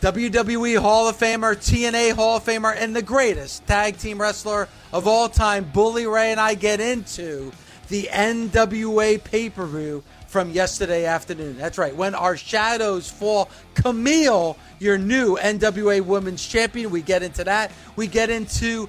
WWE 0.00 0.80
Hall 0.80 1.08
of 1.08 1.18
Famer, 1.18 1.54
TNA 1.54 2.14
Hall 2.14 2.38
of 2.38 2.44
Famer, 2.44 2.74
and 2.74 2.96
the 2.96 3.02
greatest 3.02 3.66
tag 3.66 3.98
team 3.98 4.18
wrestler 4.18 4.66
of 4.94 5.06
all 5.06 5.28
time, 5.28 5.70
Bully 5.74 6.06
Ray, 6.06 6.30
and 6.30 6.40
I 6.40 6.54
get 6.54 6.80
into 6.80 7.52
the 7.88 8.08
NWA 8.10 9.22
pay 9.22 9.50
per 9.50 9.66
view 9.66 10.02
from 10.26 10.52
yesterday 10.52 11.04
afternoon. 11.04 11.58
That's 11.58 11.76
right, 11.76 11.94
when 11.94 12.14
our 12.14 12.34
shadows 12.38 13.10
fall. 13.10 13.50
Kamille, 13.74 14.56
your 14.78 14.96
new 14.96 15.36
NWA 15.36 16.00
Women's 16.00 16.46
Champion. 16.46 16.90
We 16.90 17.02
get 17.02 17.22
into 17.22 17.44
that. 17.44 17.70
We 17.94 18.06
get 18.06 18.30
into 18.30 18.88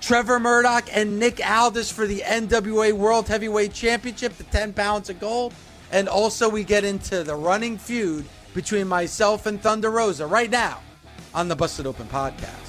Trevor 0.00 0.38
Murdoch 0.38 0.88
and 0.92 1.18
Nick 1.18 1.44
Aldis 1.44 1.90
for 1.90 2.06
the 2.06 2.20
NWA 2.20 2.92
World 2.92 3.26
Heavyweight 3.26 3.72
Championship, 3.72 4.34
the 4.34 4.44
10 4.44 4.74
pounds 4.74 5.10
of 5.10 5.18
gold. 5.18 5.54
And 5.90 6.08
also, 6.08 6.48
we 6.48 6.62
get 6.62 6.84
into 6.84 7.24
the 7.24 7.34
running 7.34 7.78
feud 7.78 8.26
between 8.54 8.88
myself 8.88 9.46
and 9.46 9.60
Thunder 9.60 9.90
Rosa 9.90 10.26
right 10.26 10.50
now 10.50 10.80
on 11.34 11.48
the 11.48 11.56
Busted 11.56 11.86
Open 11.86 12.06
podcast. 12.06 12.62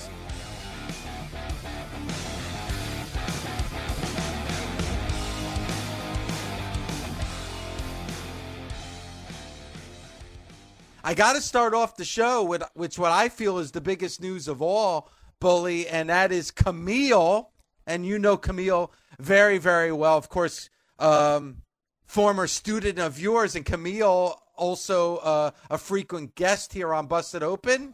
I 11.05 11.14
got 11.14 11.33
to 11.33 11.42
start 11.42 11.73
off 11.73 11.98
the 11.98 12.05
show 12.05 12.43
with 12.43 12.64
which 12.76 12.98
what 12.98 13.11
I 13.11 13.27
feel 13.27 13.58
is 13.58 13.72
the 13.72 13.82
biggest 13.82 14.22
news 14.22 14.48
of 14.48 14.61
all, 14.61 15.11
Bully, 15.42 15.86
and 15.86 16.10
that 16.10 16.32
is 16.32 16.49
Kamille. 16.49 17.48
And 17.86 18.05
you 18.05 18.17
know 18.17 18.38
Kamille 18.38 18.89
very, 19.20 19.58
very 19.58 19.92
well. 19.92 20.17
Of 20.17 20.30
course, 20.30 20.70
um, 20.99 21.64
former 22.05 22.48
student 22.48 22.99
of 22.99 23.20
yours, 23.20 23.54
and 23.54 23.66
Kamille 23.66 24.38
also 24.55 25.17
uh, 25.17 25.52
a 25.69 25.77
frequent 25.77 26.36
guest 26.36 26.73
here 26.73 26.93
on 26.93 27.08
Busted 27.08 27.43
Open. 27.43 27.93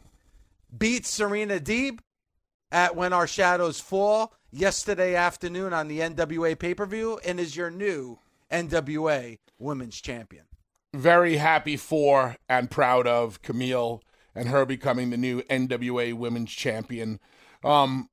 Beat 0.76 1.06
Serena 1.06 1.60
Deeb 1.60 2.00
at 2.72 2.96
When 2.96 3.14
Our 3.14 3.28
Shadows 3.28 3.80
Fall 3.80 4.34
yesterday 4.52 5.16
afternoon 5.16 5.74
on 5.74 5.88
the 5.88 6.00
NWA 6.00 6.58
pay 6.58 6.74
per 6.74 6.86
view 6.86 7.20
and 7.26 7.40
is 7.40 7.56
your 7.56 7.72
new 7.72 8.20
NWA 8.52 9.40
Women's 9.58 10.00
Champion 10.00 10.46
very 10.94 11.38
happy 11.38 11.78
for 11.78 12.38
and 12.48 12.70
proud 12.72 13.08
of 13.08 13.42
Kamille 13.42 14.02
and 14.36 14.50
her 14.50 14.66
becoming 14.66 15.10
the 15.10 15.18
new 15.18 15.42
NWA 15.44 16.14
Women's 16.14 16.52
Champion. 16.52 17.20
Um, 17.64 18.10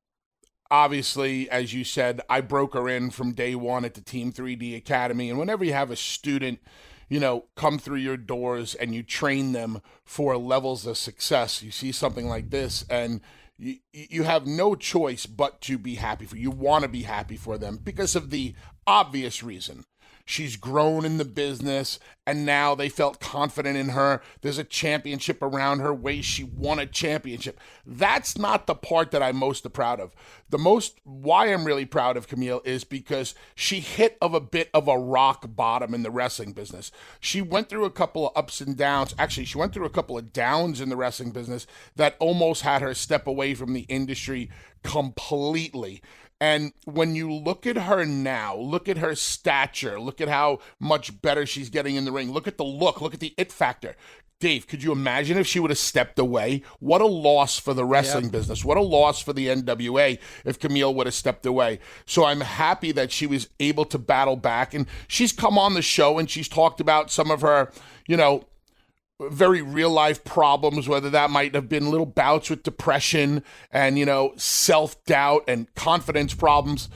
obviously, 0.71 1.49
as 1.51 1.73
you 1.73 1.85
said, 1.85 2.21
I 2.29 2.41
broke 2.41 2.75
her 2.75 2.89
in 2.89 3.11
from 3.11 3.33
day 3.33 3.55
one 3.55 3.85
at 3.85 3.95
the 3.95 4.01
Team 4.01 4.33
3D 4.33 4.77
Academy. 4.77 5.31
And 5.31 5.39
whenever 5.39 5.65
you 5.65 5.73
have 5.73 5.91
a 5.91 5.97
student, 5.97 6.61
you 7.09 7.21
know, 7.21 7.47
come 7.55 7.79
through 7.79 7.99
your 7.99 8.17
doors 8.17 8.75
and 8.75 8.95
you 8.95 9.03
train 9.03 9.53
them 9.53 9.81
for 10.05 10.37
levels 10.37 10.87
of 10.87 10.99
success, 10.99 11.63
you 11.63 11.71
see 11.71 11.93
something 11.93 12.27
like 12.27 12.51
this 12.51 12.85
and 12.91 13.21
you, 13.59 13.77
you 13.93 14.25
have 14.25 14.47
no 14.47 14.75
choice 14.75 15.27
but 15.27 15.61
to 15.63 15.79
be 15.79 15.95
happy 15.95 16.27
for 16.27 16.37
you 16.37 16.51
want 16.51 16.83
to 16.83 16.89
be 16.89 17.03
happy 17.03 17.37
for 17.37 17.57
them 17.57 17.79
because 17.83 18.15
of 18.15 18.31
the 18.31 18.55
obvious 18.87 19.43
reason 19.43 19.85
She's 20.29 20.57
grown 20.57 21.05
in 21.05 21.19
the 21.19 21.25
business, 21.25 22.01
and 22.27 22.45
now 22.45 22.75
they 22.75 22.89
felt 22.89 23.21
confident 23.21 23.77
in 23.77 23.91
her. 23.91 24.21
There's 24.41 24.59
a 24.59 24.65
championship 24.65 25.41
around 25.41 25.79
her 25.79 25.95
way 25.95 26.21
she 26.21 26.43
won 26.43 26.81
a 26.81 26.87
championship. 26.87 27.61
That's 27.87 28.37
not 28.37 28.67
the 28.67 28.75
part 28.75 29.13
that 29.13 29.23
I'm 29.23 29.37
most 29.37 29.73
proud 29.73 30.01
of. 30.01 30.17
The 30.51 30.59
most 30.59 31.01
why 31.05 31.53
I'm 31.53 31.65
really 31.65 31.85
proud 31.85 32.17
of 32.17 32.27
Kamille 32.27 32.67
is 32.67 32.83
because 32.83 33.37
she 33.55 33.79
hit 33.79 34.19
of 34.21 34.35
a 34.35 34.41
bit 34.41 34.69
of 34.75 34.89
a 34.89 34.99
rock 34.99 35.45
bottom 35.55 35.95
in 35.95 36.03
the 36.03 36.11
wrestling 36.11 36.53
business. 36.53 36.91
She 37.21 37.41
went 37.41 37.69
through 37.69 37.85
a 37.85 37.91
couple 37.91 38.27
of 38.27 38.37
ups 38.37 38.61
and 38.61 38.77
downs. 38.77 39.15
Actually, 39.21 39.47
she 39.47 39.59
went 39.59 39.73
through 39.73 39.87
a 39.87 39.91
couple 39.91 40.19
of 40.19 40.33
downs 40.33 40.81
in 40.81 40.89
the 40.89 40.97
wrestling 40.97 41.31
business 41.31 41.69
that 41.95 42.17
almost 42.19 42.63
had 42.63 42.83
her 42.83 42.95
step 42.95 43.29
away 43.29 43.55
from 43.55 43.75
the 43.75 43.83
industry 43.83 44.51
completely. 44.83 46.03
And 46.41 46.73
when 46.85 47.15
you 47.15 47.33
look 47.33 47.67
at 47.67 47.77
her 47.77 48.05
now, 48.05 48.57
look 48.57 48.89
at 48.89 48.99
her 48.99 49.15
stature, 49.15 49.99
look 49.99 50.21
at 50.21 50.29
how 50.29 50.59
much 50.79 51.23
better 51.23 51.47
she's 51.47 51.71
getting 51.71 51.97
in 51.97 52.05
the 52.05 52.13
ring, 52.13 52.31
look 52.31 52.47
at 52.47 52.59
the 52.59 52.65
look, 52.65 53.01
look 53.01 53.15
at 53.15 53.21
the 53.21 53.35
it 53.39 53.51
factor. 53.51 53.97
Dave, 54.39 54.67
could 54.67 54.83
you 54.83 54.93
imagine 54.93 55.39
if 55.39 55.47
she 55.47 55.59
would 55.59 55.71
have 55.71 55.79
stepped 55.79 56.19
away? 56.19 56.63
What 56.79 57.01
a 57.01 57.07
loss 57.07 57.59
for 57.59 57.73
the 57.73 57.87
wrestling 57.87 58.25
yep. 58.25 58.33
business. 58.33 58.67
What 58.67 58.77
a 58.77 58.83
loss 58.83 59.23
for 59.23 59.33
the 59.33 59.47
NWA 59.47 60.19
if 60.45 60.61
Kamille 60.61 60.95
would 60.95 61.07
have 61.07 61.15
stepped 61.15 61.47
away. 61.47 61.79
So 62.05 62.27
I'm 62.27 62.43
happy 62.43 62.93
that 62.93 63.11
she 63.11 63.27
was 63.27 63.49
able 63.61 63.87
to 63.87 63.99
battle 63.99 64.37
back. 64.37 64.75
And 64.75 64.87
she's 65.09 65.33
come 65.33 65.57
on 65.57 65.73
the 65.73 65.81
show 65.81 66.19
and 66.19 66.29
she's 66.29 66.49
talked 66.49 66.81
about 66.81 67.11
some 67.11 67.31
of 67.31 67.41
her, 67.41 67.73
you 68.07 68.19
know, 68.19 68.45
very 69.21 69.63
real 69.63 69.91
life 69.91 70.25
problems, 70.25 70.89
whether 70.89 71.11
that 71.11 71.31
might 71.31 71.55
have 71.55 71.69
been 71.69 71.91
little 71.91 72.07
bouts 72.07 72.51
with 72.51 72.63
depression 72.63 73.43
and, 73.73 73.99
you 73.99 74.05
know, 74.05 74.35
self 74.37 75.03
doubt 75.05 75.45
and 75.49 75.73
confidence 75.75 76.35
problems. 76.35 76.89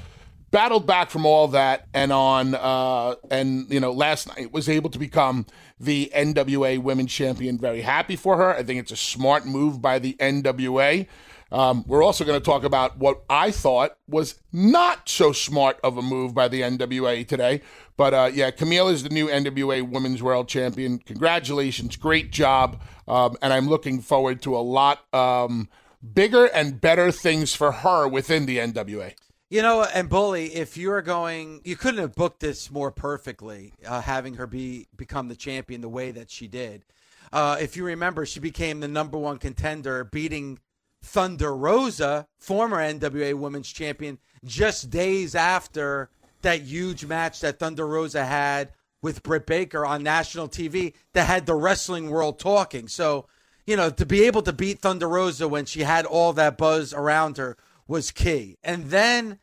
Battled 0.51 0.85
back 0.85 1.11
from 1.11 1.25
all 1.25 1.47
that 1.49 1.87
and 1.95 2.13
on, 2.13 2.57
uh, 2.57 3.15
and, 3.31 3.71
you 3.71 3.79
know, 3.79 3.93
last 3.93 4.27
night 4.29 4.53
was 4.53 4.69
able 4.69 4.91
to 4.91 4.99
become 4.99 5.47
the 5.79 6.11
NWA 6.13 6.79
Women's 6.79 7.13
Champion. 7.13 7.57
Very 7.57 7.83
happy 7.83 8.17
for 8.17 8.37
her. 8.37 8.57
I 8.57 8.65
think 8.65 8.81
it's 8.81 8.91
a 8.91 8.97
smart 8.97 9.47
move 9.47 9.81
by 9.81 10.01
the 10.01 10.15
NWA. 10.15 11.07
Um, 11.53 11.85
we're 11.87 12.03
also 12.03 12.25
going 12.25 12.39
to 12.39 12.45
talk 12.45 12.63
about 12.63 12.99
what 12.99 13.23
I 13.29 13.51
thought 13.51 13.97
was 14.07 14.37
not 14.53 15.09
so 15.09 15.33
smart 15.33 15.81
of 15.83 15.97
a 15.97 16.03
move 16.03 16.35
by 16.35 16.49
the 16.49 16.61
NWA 16.61 17.27
today. 17.27 17.63
But 17.97 18.15
uh, 18.15 18.31
yeah, 18.33 18.51
Kamille 18.51 18.93
is 18.93 19.03
the 19.03 19.09
new 19.09 19.27
NWA 19.27 19.89
Women's 19.89 20.23
World 20.23 20.49
Champion. 20.49 20.99
Congratulations, 20.99 21.97
great 21.97 22.31
job, 22.31 22.81
um, 23.07 23.37
and 23.43 23.53
I'm 23.53 23.69
looking 23.69 24.01
forward 24.01 24.41
to 24.43 24.57
a 24.57 24.61
lot 24.61 25.13
um, 25.15 25.69
bigger 26.15 26.47
and 26.47 26.81
better 26.81 27.11
things 27.13 27.55
for 27.55 27.73
her 27.73 28.09
within 28.09 28.47
the 28.47 28.59
NWA. 28.59 29.15
You 29.51 29.63
know, 29.63 29.83
and 29.83 30.09
Bully, 30.09 30.55
if 30.55 30.77
you're 30.77 31.03
going, 31.03 31.61
you 31.65 31.77
couldn't 31.77 31.99
have 31.99 32.15
booked 32.15 32.39
this 32.39 32.71
more 32.71 32.93
perfectly, 32.93 33.75
uh, 33.85 34.01
having 34.01 34.35
her 34.35 34.47
be 34.47 34.87
become 34.97 35.27
the 35.27 35.35
champion 35.35 35.81
the 35.81 35.89
way 35.89 36.13
that 36.13 36.31
she 36.31 36.47
did. 36.47 36.85
Uh, 37.33 37.57
if 37.61 37.77
you 37.77 37.85
remember, 37.85 38.25
she 38.25 38.39
became 38.39 38.79
the 38.79 38.89
number 38.89 39.19
one 39.19 39.39
contender, 39.39 40.05
beating 40.05 40.61
Thunder 41.03 41.55
Rosa, 41.55 42.27
former 42.39 42.79
NWA 42.79 43.35
Women's 43.35 43.71
Champion, 43.71 44.19
just 44.45 44.91
days 44.91 45.35
after 45.35 46.11
that 46.43 46.63
huge 46.63 47.05
match 47.05 47.41
that 47.41 47.59
Thunder 47.59 47.87
Rosa 47.87 48.25
had 48.25 48.73
with 49.03 49.23
Britt 49.23 49.47
Baker 49.47 49.85
on 49.85 50.03
national 50.03 50.49
TV 50.49 50.95
that 51.15 51.27
had 51.27 51.47
the 51.47 51.55
wrestling 51.55 52.11
world 52.11 52.39
talking. 52.39 52.89
So, 52.89 53.27
you 53.67 53.77
know, 53.77 53.91
to 53.91 54.07
be 54.07 54.25
able 54.25 54.43
to 54.43 54.53
beat 54.53 54.81
Thunder 54.81 55.09
Rosa 55.09 55.49
when 55.49 55.65
she 55.65 55.81
had 55.81 56.07
all 56.07 56.33
that 56.35 56.59
buzz 56.59 56.93
around 56.93 57.37
her 57.39 57.57
was 57.87 58.11
key. 58.11 58.57
And 58.63 58.87
then 58.87 59.39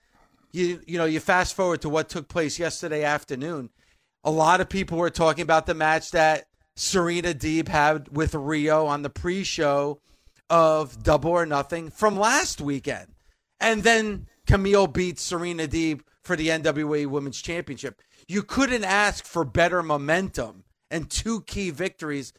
you 0.51 0.81
you 0.85 0.97
know 0.97 1.05
you 1.05 1.19
fast 1.19 1.55
forward 1.55 1.81
to 1.81 1.89
what 1.89 2.09
took 2.09 2.27
place 2.27 2.59
yesterday 2.59 3.03
afternoon. 3.03 3.69
A 4.23 4.31
lot 4.31 4.61
of 4.61 4.69
people 4.69 4.97
were 4.97 5.09
talking 5.09 5.43
about 5.43 5.65
the 5.65 5.73
match 5.73 6.11
that 6.11 6.47
Serena 6.75 7.33
Deeb 7.33 7.67
had 7.67 8.15
with 8.15 8.33
Riho 8.33 8.87
on 8.87 9.01
the 9.01 9.09
pre-show 9.09 10.01
of 10.49 11.03
Double 11.03 11.31
or 11.31 11.45
Nothing 11.45 11.89
from 11.89 12.17
last 12.17 12.61
weekend, 12.61 13.07
and 13.59 13.83
then 13.83 14.27
Kamille 14.47 14.91
beat 14.91 15.19
Serena 15.19 15.67
Deeb 15.67 16.01
for 16.23 16.35
the 16.35 16.47
NWA 16.49 17.07
Women's 17.07 17.41
Championship. 17.41 18.01
You 18.27 18.43
couldn't 18.43 18.83
ask 18.83 19.25
for 19.25 19.43
better 19.45 19.81
momentum 19.81 20.63
and 20.91 21.09
two 21.09 21.41
key 21.41 21.69
victories 21.69 22.33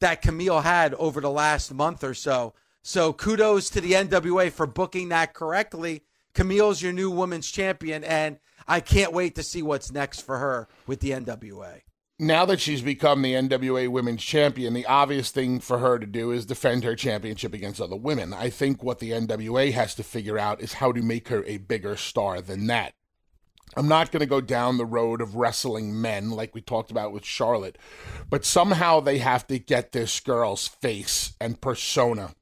that 0.00 0.22
Kamille 0.22 0.62
had 0.62 0.94
over 0.94 1.20
the 1.20 1.30
last 1.30 1.72
month 1.72 2.02
or 2.02 2.14
so. 2.14 2.54
So 2.82 3.12
kudos 3.12 3.68
to 3.70 3.80
the 3.80 3.92
NWA 3.92 4.50
for 4.50 4.66
booking 4.66 5.10
that 5.10 5.34
correctly. 5.34 6.02
Kamille's 6.34 6.80
your 6.80 6.92
new 6.92 7.10
women's 7.10 7.50
champion, 7.50 8.04
and 8.04 8.38
I 8.66 8.80
can't 8.80 9.12
wait 9.12 9.34
to 9.34 9.42
see 9.42 9.62
what's 9.62 9.92
next 9.92 10.20
for 10.20 10.38
her 10.38 10.68
with 10.86 11.00
the 11.00 11.10
NWA. 11.10 11.82
Now 12.22 12.44
that 12.44 12.60
she's 12.60 12.82
become 12.82 13.22
the 13.22 13.32
NWA 13.32 13.88
Women's 13.88 14.22
Champion, 14.22 14.74
the 14.74 14.84
obvious 14.84 15.30
thing 15.30 15.58
for 15.58 15.78
her 15.78 15.98
to 15.98 16.04
do 16.04 16.32
is 16.32 16.44
defend 16.44 16.84
her 16.84 16.94
championship 16.94 17.54
against 17.54 17.80
other 17.80 17.96
women. 17.96 18.34
I 18.34 18.50
think 18.50 18.82
what 18.82 18.98
the 18.98 19.12
NWA 19.12 19.72
has 19.72 19.94
to 19.94 20.02
figure 20.02 20.38
out 20.38 20.60
is 20.60 20.74
how 20.74 20.92
to 20.92 21.00
make 21.00 21.28
her 21.28 21.42
a 21.46 21.56
bigger 21.56 21.96
star 21.96 22.42
than 22.42 22.66
that. 22.66 22.92
I'm 23.74 23.88
not 23.88 24.12
going 24.12 24.20
to 24.20 24.26
go 24.26 24.42
down 24.42 24.76
the 24.76 24.84
road 24.84 25.22
of 25.22 25.36
wrestling 25.36 25.98
men 25.98 26.28
like 26.28 26.54
we 26.54 26.60
talked 26.60 26.90
about 26.90 27.10
with 27.10 27.24
Charlotte, 27.24 27.78
but 28.28 28.44
somehow 28.44 29.00
they 29.00 29.16
have 29.16 29.46
to 29.46 29.58
get 29.58 29.92
this 29.92 30.20
girl's 30.20 30.68
face 30.68 31.32
and 31.40 31.58
persona 31.62 32.34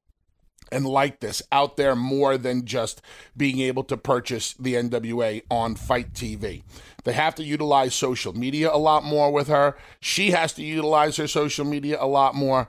and 0.71 0.87
like 0.87 1.21
this 1.21 1.43
out 1.53 1.77
there 1.77 1.97
more 1.97 2.39
than 2.39 2.65
just 2.65 3.03
being 3.37 3.61
able 3.61 3.85
to 3.85 3.97
purchase 3.97 4.55
the 4.55 4.75
NWA 4.75 5.43
on 5.51 5.75
FITE 5.75 6.13
TV. 6.13 6.63
They 7.05 7.13
have 7.13 7.35
to 7.37 7.45
utilize 7.45 7.95
social 7.95 8.33
media 8.33 8.71
a 8.73 8.79
lot 8.79 9.05
more 9.05 9.33
with 9.33 9.49
her. 9.49 9.77
She 10.01 10.33
has 10.33 10.53
to 10.55 10.63
utilize 10.63 11.17
her 11.17 11.27
social 11.27 11.65
media 11.65 11.97
a 12.01 12.07
lot 12.07 12.35
more. 12.35 12.69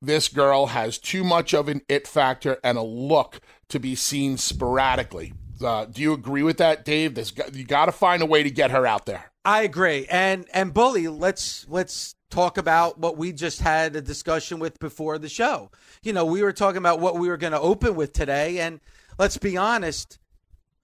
This 0.00 0.28
girl 0.28 0.66
has 0.66 0.98
too 0.98 1.24
much 1.24 1.54
of 1.54 1.68
an 1.68 1.82
it 1.88 2.06
factor 2.06 2.58
and 2.62 2.78
a 2.78 2.82
look 2.82 3.40
to 3.68 3.80
be 3.80 3.94
seen 3.94 4.36
sporadically. 4.36 5.32
Uh, 5.60 5.86
do 5.86 6.00
you 6.00 6.12
agree 6.12 6.42
with 6.42 6.58
that, 6.58 6.84
Dave? 6.84 7.14
There's, 7.14 7.32
you 7.52 7.64
got 7.64 7.86
to 7.86 7.92
find 7.92 8.22
a 8.22 8.26
way 8.26 8.42
to 8.44 8.50
get 8.50 8.70
her 8.70 8.86
out 8.86 9.06
there. 9.06 9.32
I 9.44 9.62
agree. 9.62 10.06
And 10.10 10.46
and 10.52 10.74
bully, 10.74 11.08
let's 11.08 11.66
let's 11.70 12.14
talk 12.30 12.58
about 12.58 12.98
what 12.98 13.16
we 13.16 13.32
just 13.32 13.60
had 13.60 13.96
a 13.96 14.00
discussion 14.00 14.58
with 14.58 14.78
before 14.78 15.18
the 15.18 15.28
show. 15.28 15.70
You 16.02 16.12
know, 16.12 16.24
we 16.24 16.42
were 16.42 16.52
talking 16.52 16.78
about 16.78 17.00
what 17.00 17.16
we 17.16 17.28
were 17.28 17.36
going 17.36 17.52
to 17.52 17.60
open 17.60 17.94
with 17.94 18.12
today, 18.12 18.60
and 18.60 18.80
let's 19.18 19.38
be 19.38 19.56
honest, 19.56 20.18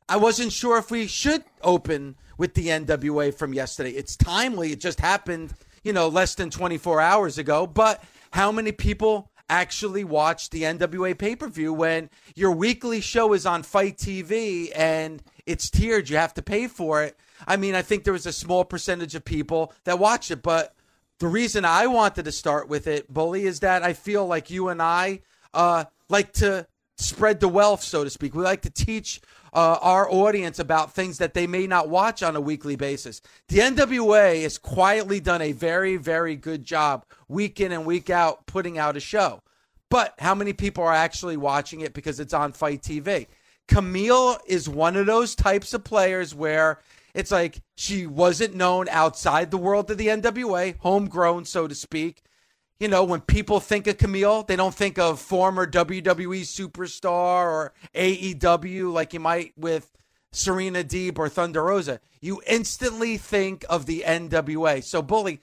I 0.08 0.17
wasn't 0.17 0.52
sure 0.52 0.79
if 0.79 0.91
we 0.91 1.06
should 1.06 1.44
open 1.62 2.17
with 2.37 2.55
the 2.55 2.69
NWA 2.69 3.32
from 3.32 3.55
yesterday. 3.55 3.91
It's 3.91 4.17
timely. 4.17 4.73
It 4.73 4.81
just 4.81 5.00
happened, 5.00 5.55
you 5.82 5.93
know, 5.93 6.08
less 6.08 6.35
than 6.35 6.50
24 6.50 7.00
hours 7.00 7.38
ago. 7.38 7.67
But 7.67 8.02
how 8.32 8.52
many 8.52 8.73
people 8.73 9.31
actually 9.49 10.05
watch 10.05 10.50
the 10.50 10.62
NWA 10.62 11.17
pay 11.17 11.37
per 11.37 11.49
view 11.49 11.73
when 11.73 12.11
your 12.35 12.50
weekly 12.50 13.00
show 13.00 13.32
is 13.32 13.46
on 13.46 13.62
FITE 13.62 13.96
TV 13.96 14.70
and 14.75 15.23
it's 15.46 15.70
tiered? 15.70 16.11
You 16.11 16.17
have 16.17 16.35
to 16.35 16.43
pay 16.43 16.67
for 16.67 17.02
it. 17.02 17.19
I 17.46 17.56
mean, 17.56 17.75
I 17.75 17.82
think 17.82 18.05
there 18.05 18.12
was 18.12 18.26
a 18.26 18.32
small 18.32 18.64
percentage 18.64 19.14
of 19.14 19.25
people 19.25 19.73
that 19.85 19.99
watched 19.99 20.31
it, 20.31 20.43
but 20.43 20.75
the 21.24 21.30
reason 21.30 21.64
I 21.64 21.86
wanted 21.86 22.26
to 22.26 22.32
start 22.32 22.68
with 22.68 22.86
it, 22.86 23.10
Bully, 23.10 23.46
is 23.46 23.60
that 23.60 23.82
I 23.82 23.94
feel 23.94 24.26
like 24.26 24.50
you 24.50 24.68
and 24.68 24.82
I 24.82 25.22
uh, 25.54 25.86
like 26.10 26.34
to 26.34 26.66
spread 26.98 27.40
the 27.40 27.48
wealth, 27.48 27.82
so 27.82 28.04
to 28.04 28.10
speak. 28.10 28.34
We 28.34 28.44
like 28.44 28.60
to 28.60 28.70
teach 28.70 29.22
uh, 29.54 29.78
our 29.80 30.06
audience 30.12 30.58
about 30.58 30.92
things 30.92 31.16
that 31.16 31.32
they 31.32 31.46
may 31.46 31.66
not 31.66 31.88
watch 31.88 32.22
on 32.22 32.36
a 32.36 32.42
weekly 32.42 32.76
basis. 32.76 33.22
The 33.48 33.60
NWA 33.60 34.42
has 34.42 34.58
quietly 34.58 35.18
done 35.18 35.40
a 35.40 35.52
very, 35.52 35.96
very 35.96 36.36
good 36.36 36.62
job 36.62 37.06
week 37.26 37.58
in 37.58 37.72
and 37.72 37.86
week 37.86 38.10
out 38.10 38.44
putting 38.44 38.76
out 38.76 38.98
a 38.98 39.00
show. 39.00 39.40
But 39.88 40.12
how 40.18 40.34
many 40.34 40.52
people 40.52 40.84
are 40.84 40.92
actually 40.92 41.38
watching 41.38 41.80
it 41.80 41.94
because 41.94 42.20
it's 42.20 42.34
on 42.34 42.52
FITE 42.52 42.82
TV? 42.82 43.28
Kamille 43.66 44.40
is 44.46 44.68
one 44.68 44.94
of 44.94 45.06
those 45.06 45.34
types 45.34 45.72
of 45.72 45.84
players 45.84 46.34
where 46.34 46.80
it's 47.14 47.31
like 47.31 47.62
she 47.76 48.06
wasn't 48.06 48.55
known 48.55 48.88
outside 48.88 49.50
the 49.50 49.58
world 49.58 49.90
of 49.90 49.99
the 49.99 50.08
NWA, 50.08 50.76
homegrown, 50.78 51.44
so 51.44 51.69
to 51.69 51.75
speak. 51.75 52.22
You 52.81 52.88
know, 52.88 53.05
when 53.05 53.20
people 53.20 53.61
think 53.61 53.87
of 53.87 53.99
Kamille, 53.99 54.46
they 54.46 54.56
don't 54.56 54.75
think 54.75 54.99
of 54.99 55.20
former 55.20 55.64
WWE 55.66 56.40
superstar 56.43 57.46
or 57.46 57.72
AEW 57.94 58.93
like 58.93 59.14
you 59.14 59.20
might 59.20 59.52
with 59.56 59.93
Serena 60.32 60.82
Deeb 60.82 61.19
or 61.19 61.28
Thunder 61.28 61.62
Rosa. 61.62 62.00
You 62.20 62.43
instantly 62.46 63.17
think 63.17 63.64
of 63.69 63.87
the 63.87 64.02
NWA. 64.05 64.82
So, 64.82 65.00
Bully, 65.02 65.40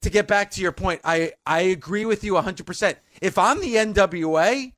to 0.00 0.10
get 0.10 0.26
back 0.26 0.50
to 0.52 0.62
your 0.62 0.72
point, 0.72 1.02
I, 1.04 1.32
I 1.46 1.60
agree 1.60 2.06
with 2.06 2.24
you 2.24 2.34
100%. 2.34 2.96
If 3.20 3.36
I'm 3.36 3.60
the 3.60 3.74
NWA, 3.74 4.72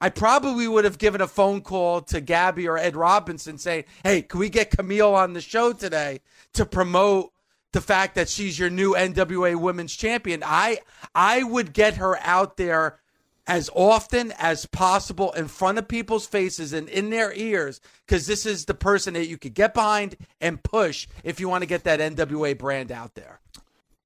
I 0.00 0.10
probably 0.10 0.68
would 0.68 0.84
have 0.84 0.98
given 0.98 1.20
a 1.20 1.26
phone 1.26 1.60
call 1.60 2.00
to 2.02 2.20
Gabby 2.20 2.68
or 2.68 2.78
Ed 2.78 2.96
Robinson 2.96 3.58
saying, 3.58 3.84
hey, 4.04 4.22
can 4.22 4.40
we 4.40 4.48
get 4.48 4.70
Kamille 4.70 5.14
on 5.14 5.32
the 5.32 5.40
show 5.40 5.72
today 5.72 6.20
to 6.54 6.64
promote 6.64 7.32
the 7.72 7.80
fact 7.80 8.14
that 8.14 8.28
she's 8.28 8.58
your 8.58 8.70
new 8.70 8.94
NWA 8.94 9.56
women's 9.56 9.94
champion? 9.94 10.42
I 10.44 10.78
I 11.14 11.42
would 11.42 11.72
get 11.72 11.96
her 11.96 12.18
out 12.20 12.56
there 12.56 13.00
as 13.46 13.70
often 13.74 14.32
as 14.38 14.66
possible 14.66 15.32
in 15.32 15.48
front 15.48 15.78
of 15.78 15.88
people's 15.88 16.26
faces 16.26 16.74
and 16.74 16.88
in 16.90 17.10
their 17.10 17.32
ears 17.32 17.80
because 18.06 18.26
this 18.26 18.44
is 18.44 18.66
the 18.66 18.74
person 18.74 19.14
that 19.14 19.26
you 19.26 19.38
could 19.38 19.54
get 19.54 19.72
behind 19.72 20.16
and 20.40 20.62
push 20.62 21.08
if 21.24 21.40
you 21.40 21.48
want 21.48 21.62
to 21.62 21.66
get 21.66 21.84
that 21.84 21.98
NWA 21.98 22.56
brand 22.56 22.92
out 22.92 23.14
there. 23.14 23.40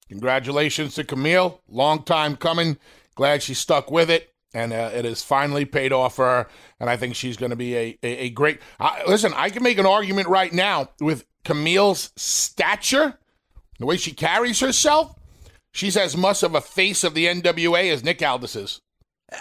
Congratulations 0.09 0.95
to 0.95 1.05
Kamille. 1.05 1.59
Long 1.69 2.05
time 2.05 2.37
coming. 2.37 2.79
Glad 3.15 3.43
she 3.43 3.55
stuck 3.55 3.91
with 3.91 4.11
it 4.11 4.32
and 4.55 4.73
uh, 4.73 4.91
it 4.93 5.05
has 5.05 5.23
finally 5.23 5.65
paid 5.65 5.93
off 5.93 6.17
for 6.17 6.25
her. 6.25 6.49
And 6.81 6.91
I 6.91 6.97
think 6.97 7.15
she's 7.15 7.37
going 7.37 7.51
to 7.51 7.57
be 7.57 7.77
a, 7.77 7.99
a, 8.03 8.19
a 8.25 8.31
great. 8.31 8.61
Uh, 8.79 8.99
listen, 9.07 9.33
I 9.35 9.51
can 9.51 9.63
make 9.63 9.79
an 9.79 9.87
argument 9.87 10.29
right 10.29 10.53
now 10.53 10.91
with 11.01 11.25
Kamille's 11.45 12.13
stature, 12.17 13.19
the 13.79 13.87
way 13.87 13.97
she 13.97 14.13
carries 14.13 14.61
herself. 14.61 15.15
She's 15.73 15.97
as 15.97 16.17
much 16.17 16.43
of 16.43 16.55
a 16.55 16.61
face 16.61 17.03
of 17.03 17.15
the 17.15 17.27
NWA 17.27 17.91
as 17.91 18.05
Nick 18.05 18.23
Aldis 18.23 18.57
is. 18.57 18.81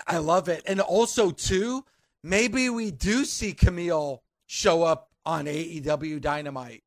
I 0.08 0.20
love 0.20 0.48
it. 0.48 0.64
And 0.66 0.80
also, 0.80 1.32
too, 1.32 1.84
maybe 2.24 2.70
we 2.70 2.92
do 2.92 3.26
see 3.26 3.54
Kamille 3.54 4.20
show 4.48 4.84
up 4.84 5.10
on 5.26 5.46
AEW 5.46 6.22
Dynamite 6.22 6.84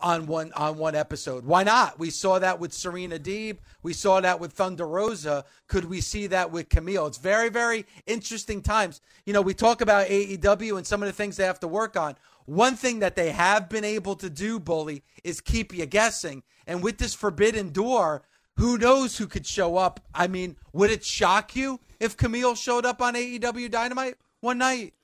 on 0.00 0.26
one 0.26 0.52
on 0.54 0.78
one 0.78 0.94
episode. 0.94 1.44
Why 1.44 1.62
not? 1.62 1.98
We 1.98 2.10
saw 2.10 2.38
that 2.38 2.58
with 2.58 2.72
Serena 2.72 3.18
Deeb. 3.18 3.58
We 3.82 3.92
saw 3.92 4.20
that 4.20 4.40
with 4.40 4.52
Thunder 4.52 4.86
Rosa. 4.86 5.44
Could 5.66 5.84
we 5.86 6.00
see 6.00 6.26
that 6.28 6.50
with 6.50 6.68
Kamille? 6.68 7.08
It's 7.08 7.18
very 7.18 7.48
very 7.48 7.86
interesting 8.06 8.62
times. 8.62 9.00
You 9.26 9.32
know, 9.32 9.42
we 9.42 9.54
talk 9.54 9.80
about 9.80 10.08
AEW 10.08 10.76
and 10.76 10.86
some 10.86 11.02
of 11.02 11.06
the 11.06 11.12
things 11.12 11.36
they 11.36 11.44
have 11.44 11.60
to 11.60 11.68
work 11.68 11.96
on. 11.96 12.16
One 12.46 12.74
thing 12.74 12.98
that 13.00 13.16
they 13.16 13.30
have 13.30 13.68
been 13.68 13.84
able 13.84 14.16
to 14.16 14.28
do, 14.28 14.58
bully, 14.58 15.02
is 15.22 15.40
keep 15.40 15.72
you 15.72 15.86
guessing. 15.86 16.42
And 16.66 16.82
with 16.82 16.98
this 16.98 17.14
forbidden 17.14 17.70
door, 17.70 18.22
who 18.56 18.76
knows 18.76 19.16
who 19.16 19.26
could 19.26 19.46
show 19.46 19.76
up? 19.76 20.00
I 20.14 20.26
mean, 20.26 20.56
would 20.72 20.90
it 20.90 21.04
shock 21.04 21.54
you 21.54 21.80
if 21.98 22.16
Kamille 22.16 22.56
showed 22.56 22.84
up 22.84 23.00
on 23.00 23.14
AEW 23.14 23.70
Dynamite 23.70 24.16
one 24.40 24.58
night? 24.58 24.94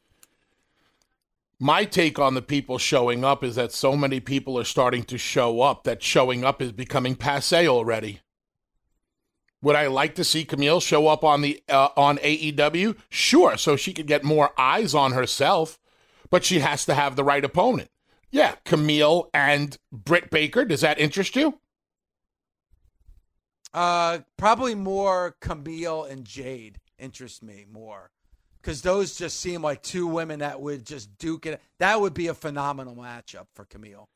My 1.58 1.84
take 1.84 2.18
on 2.18 2.34
the 2.34 2.42
people 2.42 2.76
showing 2.76 3.24
up 3.24 3.42
is 3.42 3.54
that 3.54 3.72
so 3.72 3.96
many 3.96 4.20
people 4.20 4.58
are 4.58 4.64
starting 4.64 5.04
to 5.04 5.16
show 5.16 5.62
up 5.62 5.84
that 5.84 6.02
showing 6.02 6.44
up 6.44 6.60
is 6.60 6.72
becoming 6.72 7.14
passe 7.14 7.66
already. 7.66 8.20
Would 9.62 9.74
I 9.74 9.86
like 9.86 10.14
to 10.16 10.24
see 10.24 10.44
Kamille 10.44 10.82
show 10.82 11.08
up 11.08 11.24
on 11.24 11.40
the 11.40 11.62
uh, 11.68 11.88
on 11.96 12.18
AEW? 12.18 12.96
Sure, 13.08 13.56
so 13.56 13.74
she 13.74 13.94
could 13.94 14.06
get 14.06 14.22
more 14.22 14.52
eyes 14.58 14.94
on 14.94 15.12
herself, 15.12 15.78
but 16.30 16.44
she 16.44 16.58
has 16.58 16.84
to 16.84 16.94
have 16.94 17.16
the 17.16 17.24
right 17.24 17.44
opponent. 17.44 17.90
Yeah, 18.30 18.56
Kamille 18.66 19.30
and 19.32 19.78
Britt 19.90 20.30
Baker. 20.30 20.66
Does 20.66 20.82
that 20.82 21.00
interest 21.00 21.36
you? 21.36 21.58
Uh, 23.72 24.20
probably 24.36 24.74
more 24.74 25.36
Kamille 25.40 26.10
and 26.10 26.26
Jade 26.26 26.78
interest 26.98 27.42
me 27.42 27.64
more 27.70 28.10
because 28.66 28.82
those 28.82 29.14
just 29.14 29.38
seem 29.38 29.62
like 29.62 29.80
two 29.80 30.08
women 30.08 30.40
that 30.40 30.60
would 30.60 30.84
just 30.84 31.16
duke 31.18 31.46
it. 31.46 31.60
That 31.78 32.00
would 32.00 32.14
be 32.14 32.26
a 32.26 32.34
phenomenal 32.34 32.96
matchup 32.96 33.46
for 33.54 33.64
Kamille. 33.64 34.06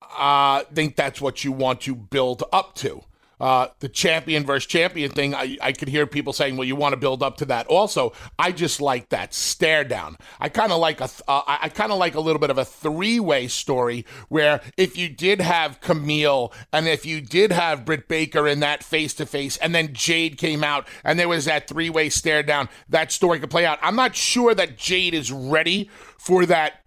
I 0.00 0.64
think 0.72 0.96
that's 0.96 1.20
what 1.20 1.44
you 1.44 1.52
want 1.52 1.82
to 1.82 1.94
build 1.94 2.42
up 2.50 2.74
to 2.76 3.02
uh, 3.40 3.68
the 3.80 3.88
champion 3.88 4.44
versus 4.44 4.66
champion 4.66 5.10
thing, 5.10 5.34
I, 5.34 5.56
I 5.62 5.72
could 5.72 5.88
hear 5.88 6.06
people 6.06 6.32
saying, 6.32 6.56
well, 6.56 6.66
you 6.66 6.76
want 6.76 6.92
to 6.92 6.96
build 6.98 7.22
up 7.22 7.38
to 7.38 7.44
that. 7.46 7.66
Also, 7.68 8.12
I 8.38 8.52
just 8.52 8.80
like 8.80 9.08
that 9.08 9.32
stare 9.32 9.84
down. 9.84 10.16
I 10.38 10.48
kind 10.48 10.72
of 10.72 10.78
like 10.78 11.00
a, 11.00 11.08
uh, 11.26 11.42
I 11.46 11.70
kind 11.70 11.92
of 11.92 11.98
like 11.98 12.14
a 12.14 12.20
little 12.20 12.40
bit 12.40 12.50
of 12.50 12.58
a 12.58 12.64
three 12.64 13.18
way 13.18 13.48
story 13.48 14.04
where 14.28 14.60
if 14.76 14.96
you 14.96 15.08
did 15.08 15.40
have 15.40 15.80
Kamille 15.80 16.52
and 16.72 16.86
if 16.86 17.06
you 17.06 17.20
did 17.20 17.52
have 17.52 17.84
Britt 17.84 18.08
Baker 18.08 18.46
in 18.46 18.60
that 18.60 18.84
face 18.84 19.14
to 19.14 19.26
face, 19.26 19.56
and 19.56 19.74
then 19.74 19.92
Jade 19.92 20.36
came 20.36 20.62
out 20.62 20.86
and 21.04 21.18
there 21.18 21.28
was 21.28 21.46
that 21.46 21.66
three 21.66 21.90
way 21.90 22.10
stare 22.10 22.42
down, 22.42 22.68
that 22.88 23.10
story 23.12 23.40
could 23.40 23.50
play 23.50 23.64
out. 23.64 23.78
I'm 23.82 23.96
not 23.96 24.14
sure 24.14 24.54
that 24.54 24.76
Jade 24.76 25.14
is 25.14 25.32
ready 25.32 25.88
for 26.18 26.44
that 26.46 26.79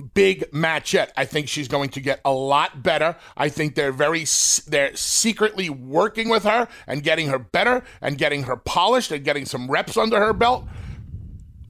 big 0.00 0.52
match 0.52 0.94
yet. 0.94 1.12
I 1.16 1.24
think 1.24 1.48
she's 1.48 1.68
going 1.68 1.90
to 1.90 2.00
get 2.00 2.20
a 2.24 2.32
lot 2.32 2.82
better. 2.82 3.16
I 3.36 3.48
think 3.48 3.74
they're 3.74 3.92
very 3.92 4.24
they're 4.66 4.94
secretly 4.96 5.70
working 5.70 6.28
with 6.28 6.44
her 6.44 6.68
and 6.86 7.02
getting 7.02 7.28
her 7.28 7.38
better 7.38 7.82
and 8.00 8.18
getting 8.18 8.44
her 8.44 8.56
polished 8.56 9.12
and 9.12 9.24
getting 9.24 9.44
some 9.44 9.70
reps 9.70 9.96
under 9.96 10.18
her 10.18 10.32
belt. 10.32 10.66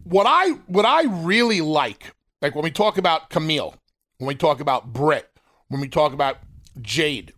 What 0.05 0.27
I 0.29 0.51
what 0.67 0.85
I 0.85 1.05
really 1.05 1.61
like, 1.61 2.15
like 2.43 2.55
when 2.55 2.65
we 2.65 2.71
talk 2.71 2.99
about 2.99 3.31
Kamille, 3.31 3.75
when 4.19 4.29
we 4.29 4.35
talk 4.35 4.61
about 4.61 4.93
Britt, 4.93 5.31
when 5.69 5.81
we 5.81 5.89
talk 5.89 6.13
about 6.13 6.39
Jade, 6.81 7.33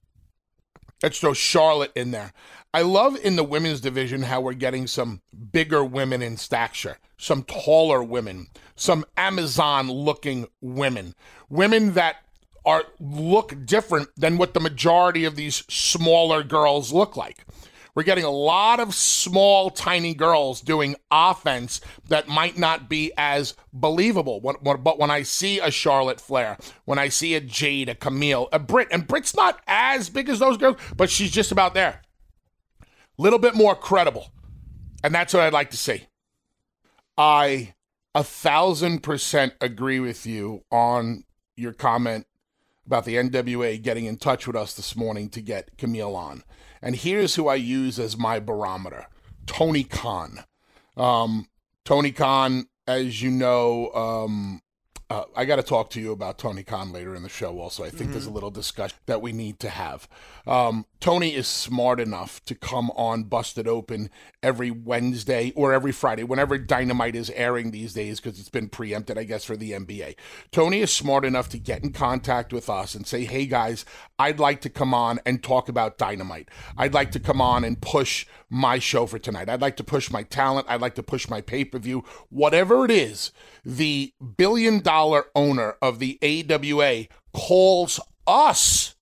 let's 1.03 1.19
throw 1.19 1.33
Charlotte 1.33 1.93
in 1.95 2.11
there. 2.11 2.33
I 2.75 2.83
love 2.83 3.17
in 3.23 3.37
the 3.37 3.45
women's 3.45 3.83
division 3.83 4.23
how 4.23 4.41
we're 4.41 4.55
getting 4.55 4.87
some 4.87 5.21
bigger 5.53 5.85
women 5.85 6.23
in 6.23 6.39
stature, 6.39 6.99
some 7.19 7.43
taller 7.43 8.03
women, 8.03 8.47
some 8.83 9.05
Amazon 9.17 9.91
looking 9.91 10.47
women, 10.61 11.15
women 11.49 11.93
that 11.93 12.17
are 12.65 12.85
look 12.99 13.55
different 13.65 14.09
than 14.17 14.39
what 14.39 14.55
the 14.55 14.61
majority 14.61 15.25
of 15.25 15.37
these 15.37 15.65
smaller 15.69 16.43
girls 16.43 16.93
look 16.93 17.17
like. 17.17 17.45
We're 17.95 18.05
getting 18.05 18.25
a 18.25 18.31
lot 18.31 18.81
of 18.81 18.95
small, 18.95 19.69
tiny 19.69 20.15
girls 20.15 20.63
doing 20.63 20.97
offense 21.11 21.81
that 22.09 22.27
might 22.27 22.57
not 22.57 22.89
be 22.89 23.13
as 23.19 23.55
believable. 23.73 24.41
But 24.41 24.99
when 24.99 25.11
I 25.11 25.25
see 25.25 25.61
a 25.61 25.71
Charlotte 25.71 26.21
Flair, 26.21 26.57
when 26.87 26.99
I 26.99 27.09
see 27.09 27.35
a 27.35 27.41
Jade, 27.41 27.91
a 27.91 27.95
Kamille, 27.95 28.49
a 28.51 28.59
Britt, 28.59 28.89
and 28.91 29.07
Britt's 29.07 29.37
not 29.37 29.61
as 29.67 30.09
big 30.09 30.31
as 30.31 30.39
those 30.39 30.57
girls, 30.57 30.79
but 30.97 31.11
she's 31.11 31.31
just 31.31 31.53
about 31.53 31.75
there. 31.75 32.01
A 32.81 33.23
little 33.23 33.39
bit 33.39 33.55
more 33.55 33.77
credible. 33.77 34.33
And 35.05 35.15
that's 35.15 35.35
what 35.35 35.43
I'd 35.43 35.53
like 35.53 35.71
to 35.73 35.77
see. 35.77 36.07
I 37.19 37.75
a 38.15 38.25
thousand 38.25 39.03
percent 39.03 39.55
agree 39.61 40.01
with 40.01 40.27
you 40.27 40.65
on 40.71 41.25
your 41.57 41.73
comment 41.73 42.27
about 42.87 43.05
the 43.05 43.17
NWA 43.17 43.81
getting 43.81 44.05
in 44.07 44.17
touch 44.17 44.47
with 44.47 44.57
us 44.57 44.75
this 44.75 44.97
morning 44.97 45.29
to 45.31 45.41
get 45.41 45.77
Kamille 45.77 46.15
on. 46.15 46.43
And 46.81 46.97
here's 46.97 47.37
who 47.37 47.49
I 47.49 47.55
use 47.55 47.99
as 47.99 48.17
my 48.17 48.41
barometer 48.41 49.07
Tony 49.47 49.85
Khan. 49.85 50.45
Um, 50.97 51.49
Tony 51.85 52.13
Khan, 52.13 52.67
as 52.87 53.23
you 53.23 53.31
know, 53.31 53.91
um, 53.93 54.61
uh, 55.13 55.25
I 55.37 55.45
got 55.45 55.57
to 55.57 55.63
talk 55.63 55.91
to 55.91 56.01
you 56.01 56.11
about 56.11 56.39
Tony 56.39 56.63
Khan 56.63 56.91
later 56.91 57.15
in 57.15 57.23
the 57.23 57.29
show. 57.29 57.61
Also, 57.61 57.85
I 57.85 57.91
think 57.91 58.05
mm-hmm. 58.05 58.13
there's 58.13 58.25
a 58.25 58.29
mm-hmm. 58.29 58.35
little 58.35 58.51
discussion 58.51 58.97
that 59.05 59.21
we 59.21 59.33
need 59.33 59.61
to 59.61 59.69
have. 59.69 60.09
Um, 60.47 60.87
Tony 61.01 61.35
is 61.35 61.47
smart 61.47 62.01
enough 62.01 62.43
to 62.47 62.55
come 62.55 62.91
on 62.93 63.25
Busted 63.25 63.69
Open 63.69 64.09
every 64.43 64.71
Wednesday 64.71 65.53
or 65.55 65.75
every 65.75 65.93
Friday, 65.93 66.25
whenever 66.25 66.57
Dynamite 66.57 67.15
is 67.15 67.29
airing 67.31 67.73
these 67.73 67.93
days, 67.93 68.21
because 68.21 68.41
it's 68.41 68.49
been 68.49 68.71
preempted, 68.71 69.19
I 69.19 69.25
guess, 69.25 69.45
for 69.45 69.55
the 69.57 69.73
NBA. 69.73 70.15
Tony 70.51 70.81
is 70.81 70.91
smart 70.91 71.27
enough 71.27 71.51
to 71.51 71.59
get 71.59 71.83
in 71.83 71.93
contact 71.93 72.51
with 72.51 72.71
us 72.71 72.95
and 72.95 73.07
say, 73.07 73.25
"Hey 73.25 73.45
guys, 73.45 73.85
I'd 74.19 74.41
like 74.41 74.63
to 74.63 74.71
come 74.71 74.95
on 74.95 75.21
and 75.27 75.43
talk 75.43 75.69
about 75.69 75.99
Dynamite. 75.99 76.49
I'd 76.79 76.95
like 76.95 77.13
to 77.13 77.21
come 77.21 77.41
on 77.41 77.65
and 77.65 77.81
push 77.81 78.27
my 78.49 78.79
show 78.79 79.07
for 79.07 79.19
tonight. 79.19 79.51
I'd 79.51 79.61
like 79.61 79.77
to 79.77 79.85
push 79.85 80.11
my 80.11 80.23
talent. 80.23 80.67
I'd 80.71 80.81
like 80.81 80.95
to 80.95 81.03
push 81.03 81.29
my 81.29 81.43
pay 81.43 81.67
per 81.67 81.79
view, 81.79 82.03
whatever 82.31 82.87
it 82.87 82.91
is." 82.91 83.31
The 83.65 84.13
billion 84.37 84.81
dollar 84.81 85.02
dollar 85.03 85.25
owner 85.35 85.75
of 85.83 85.99
the 85.99 86.17
AWA 86.23 87.07
calls 87.33 87.99
us 88.25 88.95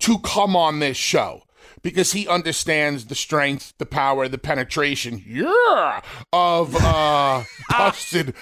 to 0.00 0.18
come 0.18 0.56
on 0.56 0.80
this 0.80 0.96
show 0.96 1.42
because 1.80 2.10
he 2.10 2.26
understands 2.26 3.06
the 3.06 3.14
strength, 3.14 3.72
the 3.78 3.86
power, 3.86 4.26
the 4.26 4.36
penetration, 4.36 5.22
yeah, 5.24 6.00
of 6.32 6.74
uh, 6.74 7.44
Busted 7.70 8.34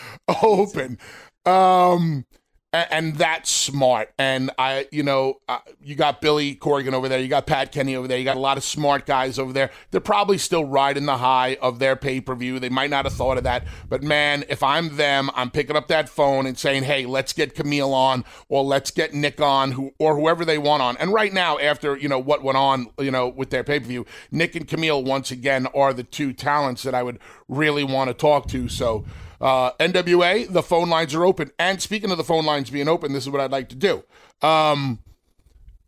Open. 0.43 0.97
Um, 1.45 2.25
and, 2.73 3.17
that's 3.17 3.51
smart. 3.51 4.13
And 4.19 4.51
I, 4.59 4.87
you 4.93 5.03
know, 5.03 5.41
uh, 5.49 5.59
you 5.83 5.97
got 5.97 6.21
Billy 6.21 6.55
Corgan 6.55 6.93
over 6.93 7.09
there, 7.09 7.19
you 7.19 7.29
got 7.29 7.47
Pat 7.47 7.73
Kenney 7.73 7.97
over 7.97 8.07
there, 8.07 8.19
you 8.19 8.25
got 8.25 8.37
a 8.37 8.41
lot 8.41 8.57
of 8.57 8.65
smart 8.65 9.07
guys 9.07 9.39
over 9.39 9.53
there. 9.53 9.71
They're 9.91 10.01
probably 10.01 10.39
still 10.39 10.65
riding 10.65 11.07
the 11.07 11.17
high 11.17 11.59
of 11.61 11.79
their 11.79 11.97
pay 11.97 12.21
per 12.21 12.35
view. 12.35 12.59
They 12.61 12.69
might 12.69 12.91
not 12.91 13.05
have 13.05 13.15
thought 13.15 13.39
of 13.39 13.45
that, 13.45 13.65
but 13.89 14.03
man, 14.03 14.45
if 14.49 14.63
I'm 14.63 14.97
them, 14.97 15.31
I'm 15.35 15.51
picking 15.51 15.77
up 15.77 15.89
that 15.89 16.09
phone 16.09 16.47
and 16.47 16.57
saying, 16.57 16.85
"Hey, 16.85 17.07
let's 17.07 17.33
get 17.33 17.55
Kamille 17.55 17.93
on, 17.93 18.25
or 18.49 18.63
let's 18.63 18.91
get 18.91 19.13
Nick 19.15 19.41
on, 19.41 19.73
who 19.73 19.93
or 19.99 20.17
whoever 20.17 20.45
they 20.45 20.59
want 20.59 20.83
on." 20.83 20.97
And 20.99 21.13
right 21.13 21.33
now, 21.33 21.59
after 21.59 21.97
you 21.97 22.09
know 22.09 22.19
what 22.19 22.43
went 22.43 22.59
on, 22.59 22.89
you 22.99 23.11
know, 23.11 23.29
with 23.29 23.51
their 23.51 23.65
pay 23.65 23.81
per 23.81 23.87
view, 23.87 24.07
Nick 24.31 24.55
and 24.55 24.67
Kamille 24.67 25.05
once 25.05 25.31
again 25.31 25.67
are 25.75 25.93
the 25.93 26.05
two 26.05 26.33
talents 26.33 26.83
that 26.85 26.95
I 26.95 27.03
would 27.03 27.19
really 27.49 27.85
want 27.85 28.09
to 28.09 28.15
talk 28.15 28.47
to. 28.49 28.69
So. 28.69 29.05
Uh, 29.41 29.73
NWA, 29.81 30.53
the 30.53 30.63
phone 30.63 30.91
lines 30.91 31.15
are 31.15 31.25
open. 31.25 31.51
And 31.59 31.81
speaking 31.81 32.11
of 32.11 32.19
the 32.19 32.25
phone 32.25 32.45
lines 32.45 32.71
being 32.71 32.89
open, 32.89 33.13
this 33.13 33.25
is 33.25 33.31
what 33.31 33.41
I'd 33.41 33.53
like 33.53 33.69
to 33.71 33.77
do. 33.77 34.05
Um, 34.43 34.99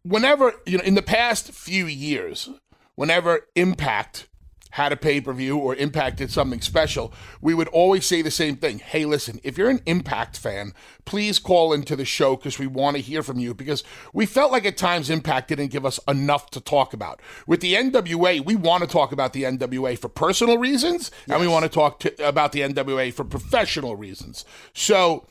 whenever, 0.03 0.55
you 0.67 0.79
know, 0.79 0.85
in 0.85 0.95
the 0.95 1.03
past 1.03 1.53
few 1.53 1.87
years, 1.87 2.49
whenever 2.95 3.47
Impact 3.55 4.27
had 4.73 4.93
a 4.93 4.97
pay 4.97 5.21
per 5.21 5.33
view 5.33 5.59
or 5.59 5.75
Impact 5.77 6.17
did 6.17 6.31
something 6.31 6.61
special, 6.61 7.13
we 7.41 7.55
would 7.55 7.69
always 7.69 8.07
say 8.07 8.23
the 8.23 8.31
same 8.31 8.57
thing. 8.57 8.79
Hey, 8.79 9.05
listen, 9.05 9.39
if 9.43 9.59
you're 9.59 9.69
an 9.69 9.83
Impact 9.87 10.39
fan, 10.39 10.73
please 11.05 11.39
call 11.39 11.73
into 11.73 11.95
the 11.95 12.07
show 12.07 12.37
because 12.37 12.59
we 12.59 12.67
want 12.67 12.97
to 12.97 13.03
hear 13.03 13.23
from 13.23 13.39
you 13.39 13.53
because 13.53 13.85
we 14.15 14.25
felt 14.25 14.51
like 14.51 14.65
at 14.65 14.79
times 14.79 15.11
Impact 15.11 15.49
didn't 15.49 15.69
give 15.69 15.85
us 15.85 16.01
enough 16.09 16.51
to 16.51 16.61
talk 16.61 16.95
about. 16.95 17.21
With 17.47 17.61
the 17.61 17.75
NWA, 17.75 18.45
we 18.45 18.57
want 18.57 18.83
to 18.83 18.89
talk 18.89 19.13
about 19.13 19.35
the 19.35 19.43
NWA 19.43 19.99
for 19.99 20.09
personal 20.09 20.57
reasons 20.57 21.11
yes. 21.27 21.35
and 21.35 21.41
we 21.41 21.49
want 21.49 21.65
to 21.65 21.69
talk 21.69 22.05
about 22.19 22.53
the 22.53 22.61
NWA 22.61 23.13
for 23.13 23.25
professional 23.25 23.97
reasons. 23.97 24.45
So, 24.73 25.27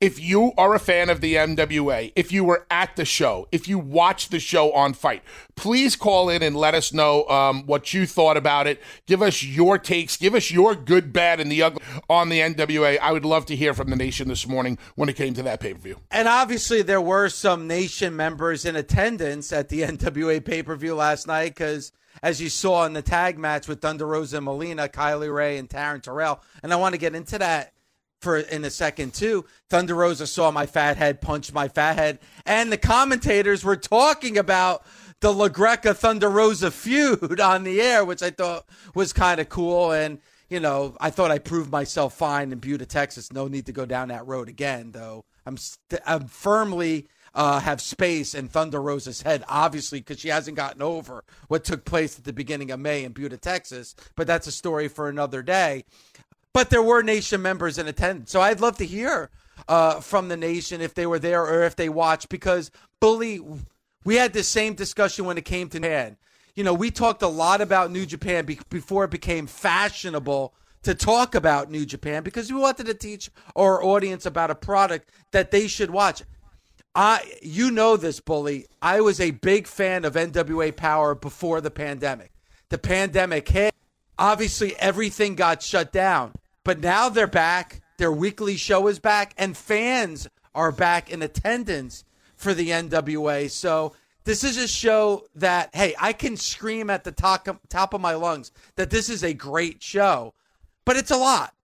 if 0.00 0.20
you 0.20 0.52
are 0.58 0.74
a 0.74 0.78
fan 0.78 1.08
of 1.08 1.22
the 1.22 1.34
NWA, 1.34 2.12
if 2.14 2.30
you 2.30 2.44
were 2.44 2.66
at 2.70 2.96
the 2.96 3.04
show, 3.06 3.48
if 3.50 3.66
you 3.66 3.78
watched 3.78 4.30
the 4.30 4.38
show 4.38 4.72
on 4.72 4.92
FITE, 4.92 5.22
please 5.54 5.96
call 5.96 6.28
in 6.28 6.42
and 6.42 6.54
let 6.54 6.74
us 6.74 6.92
know 6.92 7.26
um, 7.28 7.64
what 7.64 7.94
you 7.94 8.06
thought 8.06 8.36
about 8.36 8.66
it. 8.66 8.82
Give 9.06 9.22
us 9.22 9.42
your 9.42 9.78
takes. 9.78 10.18
Give 10.18 10.34
us 10.34 10.50
your 10.50 10.74
good, 10.74 11.12
bad, 11.14 11.40
and 11.40 11.50
the 11.50 11.62
ugly 11.62 11.82
on 12.10 12.28
the 12.28 12.40
NWA. 12.40 12.98
I 12.98 13.12
would 13.12 13.24
love 13.24 13.46
to 13.46 13.56
hear 13.56 13.72
from 13.72 13.88
the 13.88 13.96
nation 13.96 14.28
this 14.28 14.46
morning 14.46 14.76
when 14.96 15.08
it 15.08 15.16
came 15.16 15.32
to 15.34 15.42
that 15.44 15.60
pay 15.60 15.72
per 15.72 15.80
view. 15.80 16.00
And 16.10 16.28
obviously, 16.28 16.82
there 16.82 17.00
were 17.00 17.30
some 17.30 17.66
nation 17.66 18.14
members 18.14 18.66
in 18.66 18.76
attendance 18.76 19.50
at 19.50 19.70
the 19.70 19.80
NWA 19.82 20.44
pay 20.44 20.62
per 20.62 20.76
view 20.76 20.94
last 20.94 21.26
night 21.26 21.54
because 21.54 21.92
as 22.22 22.40
you 22.40 22.50
saw 22.50 22.84
in 22.84 22.92
the 22.92 23.02
tag 23.02 23.38
match 23.38 23.66
with 23.66 23.80
Thunder 23.80 24.06
Rosa 24.06 24.36
and 24.36 24.44
Melina, 24.44 24.88
Kylie 24.88 25.34
Rae 25.34 25.56
and 25.56 25.68
Taryn 25.68 26.02
Terrell. 26.02 26.42
And 26.62 26.72
I 26.72 26.76
want 26.76 26.94
to 26.94 26.98
get 26.98 27.14
into 27.14 27.38
that 27.38 27.72
for 28.20 28.38
in 28.38 28.64
a 28.64 28.70
second 28.70 29.14
too. 29.14 29.44
Thunder 29.70 29.94
Rosa 29.94 30.26
saw 30.26 30.50
my 30.50 30.66
fat 30.66 30.96
head, 30.96 31.20
punched 31.20 31.52
my 31.52 31.68
fat 31.68 31.96
head, 31.96 32.18
and 32.44 32.72
the 32.72 32.76
commentators 32.76 33.64
were 33.64 33.76
talking 33.76 34.38
about 34.38 34.84
the 35.20 35.32
LaGreca 35.32 35.96
Thunder 35.96 36.28
Rosa 36.28 36.70
feud 36.70 37.40
on 37.40 37.64
the 37.64 37.80
air, 37.80 38.04
which 38.04 38.22
I 38.22 38.30
thought 38.30 38.66
was 38.94 39.12
kind 39.12 39.40
of 39.40 39.48
cool. 39.48 39.92
And 39.92 40.20
you 40.48 40.60
know, 40.60 40.96
I 41.00 41.10
thought 41.10 41.30
I 41.30 41.38
proved 41.38 41.70
myself 41.72 42.14
fine 42.14 42.52
in 42.52 42.58
Buda, 42.58 42.86
Texas. 42.86 43.32
No 43.32 43.48
need 43.48 43.66
to 43.66 43.72
go 43.72 43.84
down 43.84 44.08
that 44.08 44.26
road 44.26 44.48
again, 44.48 44.92
though. 44.92 45.24
I'm 45.44 45.56
st- 45.56 46.02
I'm 46.06 46.26
firmly 46.28 47.08
uh, 47.34 47.60
have 47.60 47.80
space 47.80 48.34
in 48.34 48.48
Thunder 48.48 48.80
Rosa's 48.80 49.22
head, 49.22 49.44
obviously, 49.48 50.00
because 50.00 50.20
she 50.20 50.28
hasn't 50.28 50.56
gotten 50.56 50.82
over 50.82 51.24
what 51.48 51.64
took 51.64 51.84
place 51.84 52.18
at 52.18 52.24
the 52.24 52.32
beginning 52.32 52.70
of 52.70 52.80
May 52.80 53.04
in 53.04 53.12
Buda, 53.12 53.36
Texas. 53.36 53.94
But 54.16 54.26
that's 54.26 54.46
a 54.46 54.52
story 54.52 54.88
for 54.88 55.08
another 55.08 55.42
day 55.42 55.84
but 56.56 56.70
there 56.70 56.82
were 56.82 57.02
nation 57.02 57.42
members 57.42 57.76
in 57.76 57.86
attendance. 57.86 58.30
So 58.30 58.40
I'd 58.40 58.60
love 58.60 58.78
to 58.78 58.86
hear 58.86 59.28
uh, 59.68 60.00
from 60.00 60.28
the 60.28 60.38
nation 60.38 60.80
if 60.80 60.94
they 60.94 61.04
were 61.04 61.18
there 61.18 61.42
or 61.42 61.64
if 61.64 61.76
they 61.76 61.90
watched 61.90 62.30
because 62.30 62.70
bully 62.98 63.42
we 64.04 64.14
had 64.14 64.32
the 64.32 64.42
same 64.42 64.72
discussion 64.72 65.26
when 65.26 65.36
it 65.36 65.44
came 65.44 65.68
to 65.68 65.78
Japan. 65.78 66.16
You 66.54 66.64
know, 66.64 66.72
we 66.72 66.90
talked 66.90 67.20
a 67.20 67.28
lot 67.28 67.60
about 67.60 67.90
New 67.90 68.06
Japan 68.06 68.46
be- 68.46 68.58
before 68.70 69.04
it 69.04 69.10
became 69.10 69.46
fashionable 69.46 70.54
to 70.84 70.94
talk 70.94 71.34
about 71.34 71.70
New 71.70 71.84
Japan 71.84 72.22
because 72.22 72.50
we 72.50 72.58
wanted 72.58 72.86
to 72.86 72.94
teach 72.94 73.30
our 73.54 73.84
audience 73.84 74.24
about 74.24 74.50
a 74.50 74.54
product 74.54 75.10
that 75.32 75.50
they 75.50 75.66
should 75.66 75.90
watch. 75.90 76.22
I 76.94 77.20
you 77.42 77.70
know 77.70 77.98
this 77.98 78.20
bully. 78.20 78.64
I 78.80 79.02
was 79.02 79.20
a 79.20 79.32
big 79.32 79.66
fan 79.66 80.06
of 80.06 80.14
NWA 80.14 80.74
Power 80.74 81.14
before 81.14 81.60
the 81.60 81.70
pandemic. 81.70 82.32
The 82.70 82.78
pandemic 82.78 83.46
hit. 83.46 83.74
Obviously 84.18 84.74
everything 84.76 85.34
got 85.34 85.62
shut 85.62 85.92
down. 85.92 86.32
But 86.66 86.80
now 86.80 87.08
they're 87.08 87.28
back. 87.28 87.80
Their 87.96 88.10
weekly 88.10 88.56
show 88.56 88.88
is 88.88 88.98
back, 88.98 89.34
and 89.38 89.56
fans 89.56 90.26
are 90.52 90.72
back 90.72 91.08
in 91.08 91.22
attendance 91.22 92.02
for 92.34 92.54
the 92.54 92.70
NWA. 92.70 93.48
So 93.48 93.94
this 94.24 94.42
is 94.42 94.56
a 94.56 94.66
show 94.66 95.28
that, 95.36 95.72
hey, 95.76 95.94
I 96.00 96.12
can 96.12 96.36
scream 96.36 96.90
at 96.90 97.04
the 97.04 97.12
top, 97.12 97.46
top 97.68 97.94
of 97.94 98.00
my 98.00 98.14
lungs 98.14 98.50
that 98.74 98.90
this 98.90 99.08
is 99.08 99.22
a 99.22 99.32
great 99.32 99.80
show, 99.80 100.34
but 100.84 100.96
it's 100.96 101.12
a 101.12 101.16
lot. 101.16 101.54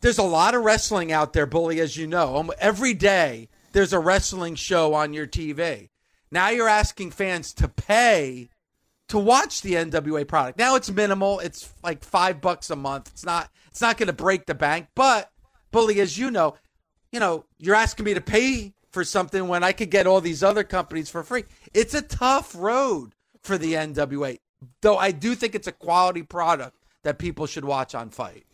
There's 0.00 0.18
a 0.18 0.22
lot 0.22 0.54
of 0.54 0.62
wrestling 0.62 1.10
out 1.10 1.32
there, 1.32 1.46
Bully, 1.46 1.80
as 1.80 1.96
you 1.96 2.06
know. 2.06 2.52
Every 2.60 2.94
day 2.94 3.48
there's 3.72 3.92
a 3.92 3.98
wrestling 3.98 4.54
show 4.54 4.94
on 4.94 5.12
your 5.12 5.26
TV. 5.26 5.88
Now 6.30 6.50
you're 6.50 6.68
asking 6.68 7.10
fans 7.10 7.52
to 7.54 7.66
pay 7.66 8.48
to 9.08 9.18
watch 9.18 9.60
the 9.62 9.74
NWA 9.74 10.26
product. 10.26 10.56
Now 10.56 10.76
it's 10.76 10.88
minimal. 10.88 11.40
It's 11.40 11.74
like 11.82 12.04
five 12.04 12.40
bucks 12.40 12.70
a 12.70 12.76
month. 12.76 13.08
It's 13.08 13.26
not 13.26 13.50
it's 13.72 13.80
not 13.80 13.96
going 13.96 14.08
to 14.08 14.12
break 14.12 14.44
the 14.44 14.54
bank. 14.54 14.88
But 14.94 15.30
bully, 15.70 15.98
as 16.00 16.18
you 16.18 16.30
know, 16.30 16.56
you 17.10 17.20
know 17.20 17.46
you're 17.58 17.74
asking 17.74 18.04
me 18.04 18.12
to 18.12 18.20
pay 18.20 18.74
for 18.90 19.02
something 19.02 19.48
when 19.48 19.64
I 19.64 19.72
could 19.72 19.90
get 19.90 20.06
all 20.06 20.20
these 20.20 20.42
other 20.42 20.62
companies 20.62 21.08
for 21.08 21.22
free. 21.22 21.44
It's 21.72 21.94
a 21.94 22.02
tough 22.02 22.54
road 22.54 23.14
for 23.42 23.56
the 23.56 23.72
NWA, 23.72 24.38
though 24.82 24.98
I 24.98 25.10
do 25.10 25.34
think 25.34 25.54
it's 25.54 25.66
a 25.66 25.72
quality 25.72 26.22
product 26.22 26.76
that 27.02 27.18
people 27.18 27.46
should 27.46 27.64
watch 27.64 27.94
on 27.94 28.10
FITE. 28.10 28.44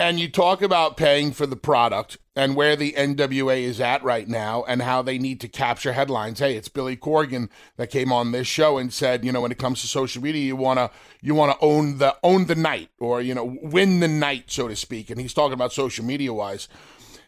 And 0.00 0.20
you 0.20 0.28
talk 0.28 0.62
about 0.62 0.96
paying 0.96 1.32
for 1.32 1.44
the 1.44 1.56
product 1.56 2.18
and 2.36 2.54
where 2.54 2.76
the 2.76 2.92
NWA 2.92 3.62
is 3.62 3.80
at 3.80 4.04
right 4.04 4.28
now 4.28 4.62
and 4.68 4.80
how 4.80 5.02
they 5.02 5.18
need 5.18 5.40
to 5.40 5.48
capture 5.48 5.92
headlines. 5.92 6.38
Hey, 6.38 6.54
it's 6.56 6.68
Billy 6.68 6.96
Corgan 6.96 7.48
that 7.76 7.90
came 7.90 8.12
on 8.12 8.30
this 8.30 8.46
show 8.46 8.78
and 8.78 8.92
said, 8.92 9.24
you 9.24 9.32
know, 9.32 9.40
when 9.40 9.50
it 9.50 9.58
comes 9.58 9.80
to 9.80 9.88
social 9.88 10.22
media, 10.22 10.44
you 10.44 10.54
want 10.54 10.78
to 10.78 10.90
you 11.20 11.34
want 11.34 11.50
to 11.50 11.66
own 11.66 11.98
the 11.98 12.16
own 12.22 12.46
the 12.46 12.54
night 12.54 12.90
or 13.00 13.20
you 13.20 13.34
know, 13.34 13.58
win 13.60 13.98
the 13.98 14.06
night, 14.06 14.52
so 14.52 14.68
to 14.68 14.76
speak. 14.76 15.10
And 15.10 15.20
he's 15.20 15.34
talking 15.34 15.54
about 15.54 15.72
social 15.72 16.04
media 16.04 16.32
wise. 16.32 16.68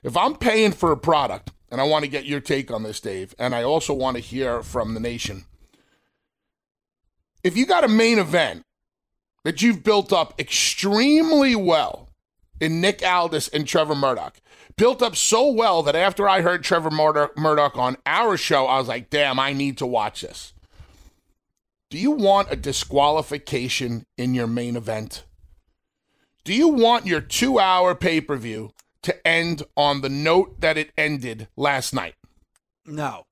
If 0.05 0.17
I'm 0.17 0.37
paying 0.37 0.71
for 0.71 0.93
a 0.93 0.97
product, 0.97 1.51
and 1.73 1.81
I 1.81 1.85
want 1.85 2.05
to 2.05 2.11
get 2.11 2.25
your 2.25 2.41
take 2.41 2.71
on 2.71 2.85
this, 2.85 3.01
Dave, 3.01 3.35
and 3.37 3.53
I 3.55 3.65
also 3.65 3.93
want 3.95 4.17
to 4.17 4.23
hear 4.23 4.63
from 4.63 4.95
the 4.95 5.01
nation. 5.01 5.45
If 7.43 7.57
you 7.57 7.67
got 7.67 7.85
a 7.85 7.89
main 7.89 8.19
event 8.19 8.63
that 9.43 9.61
you've 9.61 9.83
built 9.83 10.13
up 10.13 10.39
extremely 10.39 11.57
well 11.57 12.10
in 12.61 12.81
Nick 12.81 13.05
Aldis 13.05 13.49
and 13.49 13.67
Trevor 13.67 13.95
Murdoch. 13.95 14.41
Built 14.77 15.03
up 15.03 15.17
so 15.17 15.51
well 15.51 15.83
that 15.83 15.97
after 15.97 16.29
I 16.29 16.43
heard 16.43 16.63
Trevor 16.63 16.91
Murdoch, 16.91 17.37
Murdoch 17.37 17.77
on 17.77 17.97
our 18.07 18.37
show, 18.37 18.67
I 18.67 18.79
was 18.79 18.89
like, 18.89 19.11
damn, 19.11 19.39
I 19.39 19.53
need 19.53 19.79
to 19.79 19.87
watch 19.87 20.21
this. 20.21 20.53
Do 21.91 21.99
you 21.99 22.13
want 22.13 22.53
a 22.53 22.57
disqualification 22.57 24.07
in 24.17 24.33
your 24.33 24.47
main 24.47 24.77
event? 24.77 25.25
Do 26.45 26.55
you 26.55 26.69
want 26.69 27.07
your 27.07 27.21
two 27.21 27.59
hour 27.59 27.95
pay 27.95 28.21
per 28.21 28.37
view 28.37 28.73
to 29.03 29.27
end 29.27 29.65
on 29.77 30.01
the 30.01 30.09
note 30.09 30.61
that 30.61 30.79
it 30.79 30.93
ended 30.97 31.49
last 31.57 31.93
night? 31.95 32.15
No. 32.87 33.25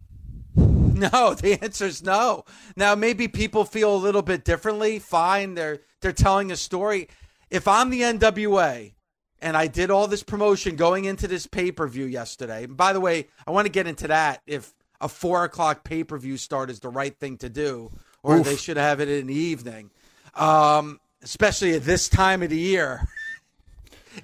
No, 0.99 1.33
the 1.33 1.63
answer 1.63 1.87
is 1.87 2.03
no. 2.03 2.43
Now 2.77 2.97
maybe 2.97 3.29
people 3.29 3.65
feel 3.65 3.95
a 3.95 3.97
little 3.97 4.23
bit 4.23 4.45
differently. 4.45 4.99
Fine, 4.99 5.55
they're 5.55 5.79
they're 6.01 6.13
telling 6.13 6.51
a 6.51 6.57
story. 6.57 7.09
If 7.51 7.69
I'm 7.69 7.91
the 7.91 8.01
NWA 8.01 8.95
and 9.41 9.57
I 9.57 9.67
did 9.67 9.91
all 9.91 10.07
this 10.07 10.23
promotion 10.23 10.77
going 10.77 11.05
into 11.05 11.29
this 11.29 11.47
pay 11.47 11.71
per 11.73 11.87
view 11.87 12.05
yesterday. 12.05 12.65
And 12.65 12.77
by 12.77 12.93
the 12.93 13.01
way, 13.01 13.29
I 13.47 13.51
want 13.51 13.67
to 13.67 13.73
get 13.73 13.87
into 13.87 14.09
that 14.09 14.43
if 14.47 14.73
a 15.01 15.09
four 15.09 15.45
o'clock 15.45 15.85
pay 15.85 16.05
per 16.05 16.19
view 16.19 16.37
start 16.37 16.71
is 16.71 16.81
the 16.81 16.89
right 16.89 17.17
thing 17.17 17.39
to 17.39 17.49
do, 17.49 17.91
or 18.23 18.39
Oof. 18.39 18.47
they 18.47 18.57
should 18.57 18.77
have 18.77 19.01
it 19.01 19.09
in 19.09 19.27
the 19.27 19.35
evening, 19.35 19.91
um, 20.35 21.01
especially 21.23 21.75
at 21.75 21.85
this 21.85 22.09
time 22.09 22.43
of 22.43 22.51
the 22.51 22.59
year. 22.59 23.09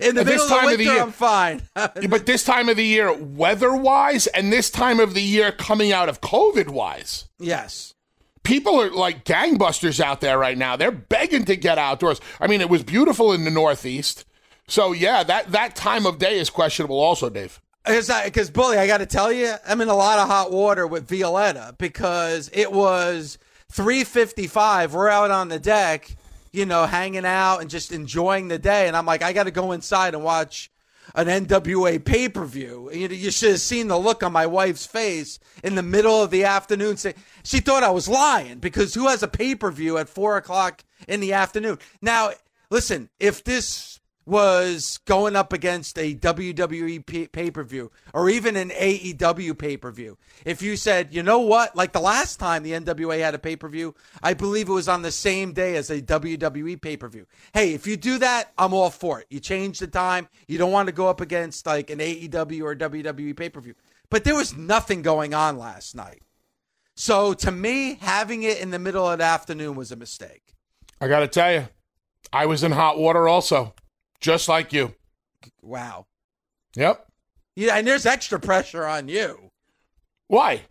In 0.01 0.17
the 0.17 0.23
at 0.23 0.27
middle 0.27 0.43
of, 0.43 0.49
the 0.49 0.55
winter, 0.57 0.73
of 0.73 0.79
the 0.79 0.85
year, 0.85 1.01
I'm 1.03 1.13
fine. 1.13 1.63
but 1.75 2.27
this 2.27 2.43
time 2.43 2.69
of 2.69 2.77
the 2.77 2.85
year, 2.85 3.13
weather 3.13 3.77
wise, 3.77 4.27
and 4.27 4.53
this 4.53 4.69
time 4.69 4.99
of 4.99 5.15
the 5.15 5.23
year 5.23 5.53
coming 5.53 5.93
out 5.93 6.09
of 6.09 6.21
COVID 6.21 6.69
wise. 6.69 7.29
Yes. 7.39 7.95
People 8.43 8.81
are 8.81 8.91
like 8.91 9.25
gangbusters 9.25 10.01
out 10.01 10.21
there 10.21 10.37
right 10.37 10.59
now. 10.59 10.75
They're 10.75 10.91
begging 10.91 11.45
to 11.45 11.55
get 11.55 11.79
outdoors. 11.79 12.21
I 12.41 12.49
mean, 12.49 12.61
it 12.61 12.69
was 12.69 12.83
beautiful 12.83 13.33
in 13.33 13.45
the 13.45 13.53
Northeast. 13.53 14.25
So 14.67 14.93
yeah, 14.93 15.23
that 15.25 15.53
that 15.53 15.77
time 15.77 16.07
of 16.07 16.19
day 16.19 16.39
is 16.39 16.51
questionable, 16.51 16.99
also, 16.99 17.29
Dave. 17.29 17.61
Because 17.85 18.51
bully, 18.51 18.79
I 18.79 18.87
got 18.87 18.99
to 18.99 19.07
tell 19.07 19.31
you, 19.31 19.55
I'm 19.67 19.81
in 19.83 19.89
a 19.89 19.95
lot 19.95 20.19
of 20.19 20.27
hot 20.27 20.51
water 20.51 20.87
with 20.87 21.07
Violetta 21.07 21.75
because 21.79 22.51
it 22.53 22.73
was 22.73 23.39
3:55. 23.73 24.93
We're 24.93 25.09
out 25.09 25.31
on 25.31 25.49
the 25.49 25.59
deck, 25.59 26.17
you 26.51 26.65
know, 26.65 26.87
hanging 26.87 27.27
out 27.27 27.59
and 27.59 27.69
just 27.69 27.93
enjoying 27.93 28.49
the 28.49 28.59
day, 28.59 28.89
and 28.89 28.97
I'm 28.97 29.07
like, 29.07 29.23
I 29.23 29.33
got 29.33 29.45
to 29.45 29.51
go 29.51 29.73
inside 29.73 30.15
and 30.15 30.25
watch 30.25 30.71
an 31.15 31.27
NWA 31.27 32.03
pay 32.03 32.29
per 32.31 32.45
view. 32.45 32.91
You, 32.91 33.09
you 33.09 33.31
should 33.31 33.51
have 33.51 33.61
seen 33.61 33.89
the 33.89 33.99
look 33.99 34.23
on 34.23 34.33
my 34.33 34.47
wife's 34.47 34.87
face 34.87 35.39
in 35.63 35.75
the 35.75 35.83
middle 35.83 36.23
of 36.23 36.31
the 36.31 36.45
afternoon. 36.45 36.97
Say, 36.97 37.15
she 37.43 37.61
thought 37.61 37.83
I 37.83 37.91
was 37.91 38.09
lying 38.09 38.59
because 38.59 38.95
who 38.95 39.09
has 39.09 39.23
a 39.23 39.29
pay 39.29 39.55
per 39.55 39.71
view 39.71 39.99
at 39.99 40.09
four 40.09 40.37
o'clock 40.39 40.83
in 41.07 41.21
the 41.21 41.35
afternoon? 41.35 41.79
Now, 42.01 42.31
listen, 42.71 43.11
if 43.21 43.45
this 43.45 44.01
was 44.27 44.99
going 45.05 45.37
up 45.37 45.53
against 45.53 45.99
a 45.99 46.15
WWE 46.15 47.31
pay 47.31 47.51
per 47.51 47.63
view 47.63 47.91
or 48.13 48.31
even 48.31 48.57
an 48.57 48.71
AEW 48.71 49.57
pay 49.59 49.77
per 49.77 49.91
view. 49.91 50.17
If 50.45 50.63
you 50.63 50.77
said, 50.77 51.15
you 51.15 51.23
know 51.23 51.41
what, 51.41 51.77
like 51.77 51.93
the 51.93 52.01
last 52.01 52.37
time 52.37 52.63
the 52.63 52.73
NWA 52.73 53.21
had 53.21 53.35
a 53.35 53.39
pay 53.39 53.57
per 53.57 53.69
view, 53.69 53.95
I 54.23 54.35
believe 54.35 54.69
it 54.69 54.73
was 54.73 54.89
on 54.89 55.03
the 55.03 55.13
same 55.13 55.53
day 55.53 55.77
as 55.77 55.91
a 55.91 56.01
WWE 56.01 56.81
pay 56.81 56.97
per 56.97 57.09
view. 57.09 57.27
Hey, 57.53 57.75
if 57.75 57.87
you 57.87 57.97
do 57.97 58.19
that, 58.19 58.53
I'm 58.57 58.73
all 58.73 58.91
for 58.91 59.21
it. 59.21 59.27
You 59.29 59.41
change 59.41 59.79
the 59.79 59.87
time. 59.87 60.29
You 60.49 60.59
don't 60.59 60.73
want 60.73 60.89
to 60.89 60.95
go 60.95 61.09
up 61.09 61.21
against 61.21 61.67
like 61.67 61.91
an 61.91 61.99
AEW 61.99 62.63
or 62.63 62.75
WWE 62.75 63.37
pay 63.37 63.51
per 63.51 63.61
view. 63.61 63.75
But 64.11 64.25
there 64.25 64.35
was 64.35 64.57
nothing 64.57 65.03
going 65.03 65.35
on 65.35 65.59
last 65.59 65.95
night. 65.95 66.23
So 66.97 67.35
to 67.35 67.51
me, 67.51 67.99
having 68.01 68.45
it 68.45 68.61
in 68.61 68.71
the 68.71 68.79
middle 68.79 69.09
of 69.09 69.19
the 69.19 69.25
afternoon 69.25 69.75
was 69.75 69.91
a 69.91 69.97
mistake. 69.97 70.55
I 71.01 71.09
got 71.09 71.21
to 71.21 71.29
tell 71.29 71.53
you, 71.53 71.69
I 72.33 72.47
was 72.47 72.63
in 72.63 72.73
hot 72.73 72.99
water 72.99 73.29
also 73.29 73.75
just 74.21 74.49
like 74.49 74.73
you. 74.73 74.95
Wow. 75.63 76.07
Yep. 76.77 77.07
Yeah, 77.57 77.77
and 77.77 77.87
there's 77.87 78.07
extra 78.07 78.41
pressure 78.41 78.85
on 78.85 79.09
you. 79.09 79.51
Why? 80.29 80.63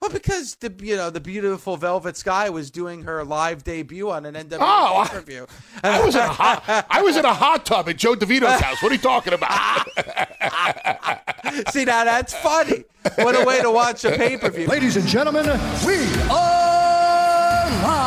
Well, 0.00 0.10
because 0.10 0.56
the 0.56 0.72
you 0.82 0.94
know 0.94 1.08
the 1.10 1.20
beautiful 1.20 1.76
Velvet 1.76 2.16
Sky 2.16 2.50
was 2.50 2.70
doing 2.70 3.02
her 3.04 3.24
live 3.24 3.64
debut 3.64 4.10
on 4.10 4.26
an 4.26 4.34
NWA 4.34 4.58
oh, 4.60 5.06
pay-per-view. 5.08 5.46
I, 5.82 5.98
I 6.00 6.04
was 6.04 6.14
in 6.14 6.20
a 6.20 6.28
hot 6.28 6.86
I 6.90 7.02
was 7.02 7.16
in 7.16 7.24
a 7.24 7.32
hot 7.32 7.64
tub 7.64 7.88
at 7.88 7.96
Joe 7.96 8.14
DeVito's 8.14 8.60
house. 8.60 8.82
What 8.82 8.92
are 8.92 8.94
you 8.94 9.00
talking 9.00 9.32
about? 9.32 9.88
See 11.72 11.86
now 11.86 12.04
that's 12.04 12.34
funny. 12.34 12.84
What 13.16 13.40
a 13.40 13.44
way 13.46 13.62
to 13.62 13.70
watch 13.70 14.04
a 14.04 14.10
pay 14.10 14.36
per 14.36 14.50
view. 14.50 14.66
Ladies 14.66 14.96
and 14.96 15.06
gentlemen, 15.06 15.46
we 15.86 15.96
are 16.30 17.70
live. 17.82 18.05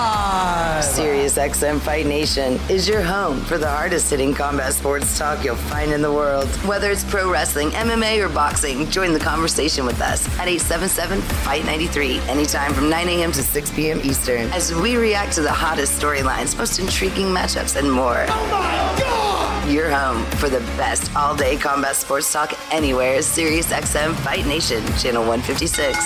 SiriusXM 0.99 1.79
Fight 1.79 2.05
Nation 2.05 2.59
is 2.69 2.85
your 2.85 3.01
home 3.01 3.39
for 3.45 3.57
the 3.57 3.69
hardest 3.69 4.09
hitting 4.09 4.33
combat 4.33 4.73
sports 4.73 5.17
talk 5.17 5.45
you'll 5.45 5.55
find 5.55 5.93
in 5.93 6.01
the 6.01 6.11
world. 6.11 6.49
Whether 6.67 6.91
it's 6.91 7.05
pro 7.05 7.31
wrestling, 7.31 7.69
MMA, 7.69 8.21
or 8.21 8.27
boxing, 8.27 8.85
join 8.91 9.13
the 9.13 9.19
conversation 9.19 9.85
with 9.85 10.01
us 10.01 10.27
at 10.37 10.49
877 10.49 11.21
Fight 11.21 11.63
93, 11.63 12.19
anytime 12.27 12.73
from 12.73 12.89
9 12.89 13.07
a.m. 13.07 13.31
to 13.31 13.41
6 13.41 13.71
p.m. 13.75 14.01
Eastern, 14.03 14.49
as 14.51 14.75
we 14.75 14.97
react 14.97 15.31
to 15.35 15.41
the 15.41 15.49
hottest 15.49 16.01
storylines, 16.01 16.57
most 16.57 16.79
intriguing 16.79 17.27
matchups, 17.27 17.77
and 17.77 17.89
more. 17.89 18.25
Oh 18.27 18.47
my 18.51 18.99
God! 18.99 19.71
Your 19.71 19.89
home 19.89 20.25
for 20.31 20.49
the 20.49 20.59
best 20.75 21.15
all 21.15 21.33
day 21.33 21.55
combat 21.55 21.95
sports 21.95 22.29
talk 22.33 22.51
anywhere 22.73 23.13
is 23.13 23.25
SiriusXM 23.25 24.15
Fight 24.15 24.45
Nation, 24.45 24.85
Channel 24.97 25.25
156. 25.25 25.97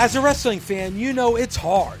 As 0.00 0.16
a 0.16 0.20
wrestling 0.20 0.58
fan, 0.58 0.98
you 0.98 1.12
know 1.12 1.36
it's 1.36 1.54
hard 1.54 2.00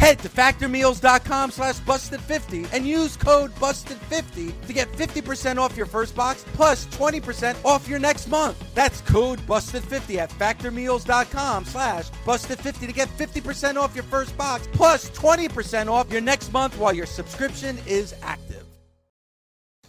Head 0.00 0.18
to 0.20 0.30
factormeals.com 0.30 1.50
slash 1.50 1.78
busted50 1.80 2.72
and 2.72 2.86
use 2.86 3.18
code 3.18 3.54
busted50 3.56 4.66
to 4.66 4.72
get 4.72 4.90
50% 4.92 5.58
off 5.58 5.76
your 5.76 5.84
first 5.84 6.16
box 6.16 6.42
plus 6.54 6.86
20% 6.86 7.62
off 7.66 7.86
your 7.86 7.98
next 7.98 8.26
month. 8.28 8.56
That's 8.74 9.02
code 9.02 9.40
busted50 9.40 10.16
at 10.16 10.30
factormeals.com 10.30 11.66
slash 11.66 12.08
busted50 12.24 12.86
to 12.86 12.92
get 12.94 13.08
50% 13.10 13.76
off 13.76 13.94
your 13.94 14.04
first 14.04 14.34
box 14.38 14.66
plus 14.72 15.10
20% 15.10 15.88
off 15.88 16.10
your 16.10 16.22
next 16.22 16.50
month 16.50 16.78
while 16.78 16.94
your 16.94 17.04
subscription 17.04 17.76
is 17.86 18.14
active. 18.22 18.64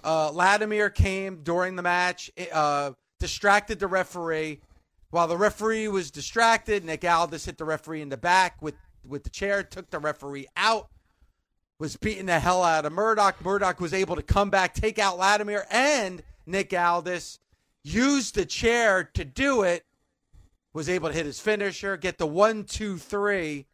Uh, 0.03 0.29
Latimer 0.33 0.89
came 0.89 1.41
during 1.41 1.77
the 1.77 1.83
match, 1.83 2.29
uh, 2.51 2.91
distracted 3.21 3.79
the 3.79 3.87
referee. 3.87 4.59
While 5.09 5.29
the 5.29 5.37
referee 5.37 5.87
was 5.87 6.11
distracted, 6.11 6.83
Nick 6.83 7.05
Aldis 7.05 7.45
hit 7.45 7.57
the 7.57 7.63
referee 7.63 8.01
in 8.01 8.09
the 8.09 8.17
back 8.17 8.61
with 8.61 8.75
with 9.05 9.23
the 9.23 9.29
chair, 9.29 9.63
took 9.63 9.89
the 9.89 9.99
referee 9.99 10.47
out, 10.55 10.89
was 11.79 11.95
beating 11.97 12.27
the 12.27 12.39
hell 12.39 12.63
out 12.63 12.85
of 12.85 12.93
Murdoch. 12.93 13.43
Murdoch 13.43 13.79
was 13.79 13.93
able 13.93 14.15
to 14.15 14.21
come 14.21 14.49
back, 14.49 14.73
take 14.73 14.99
out 14.99 15.17
Latimer 15.17 15.65
and 15.69 16.23
Nick 16.45 16.73
Aldis, 16.73 17.39
used 17.83 18.35
the 18.35 18.45
chair 18.45 19.03
to 19.13 19.25
do 19.25 19.63
it, 19.63 19.85
was 20.73 20.87
able 20.89 21.09
to 21.09 21.15
hit 21.15 21.25
his 21.25 21.39
finisher, 21.39 21.97
get 21.97 22.17
the 22.17 22.27
one, 22.27 22.63
two, 22.63 22.97
three 22.97 23.65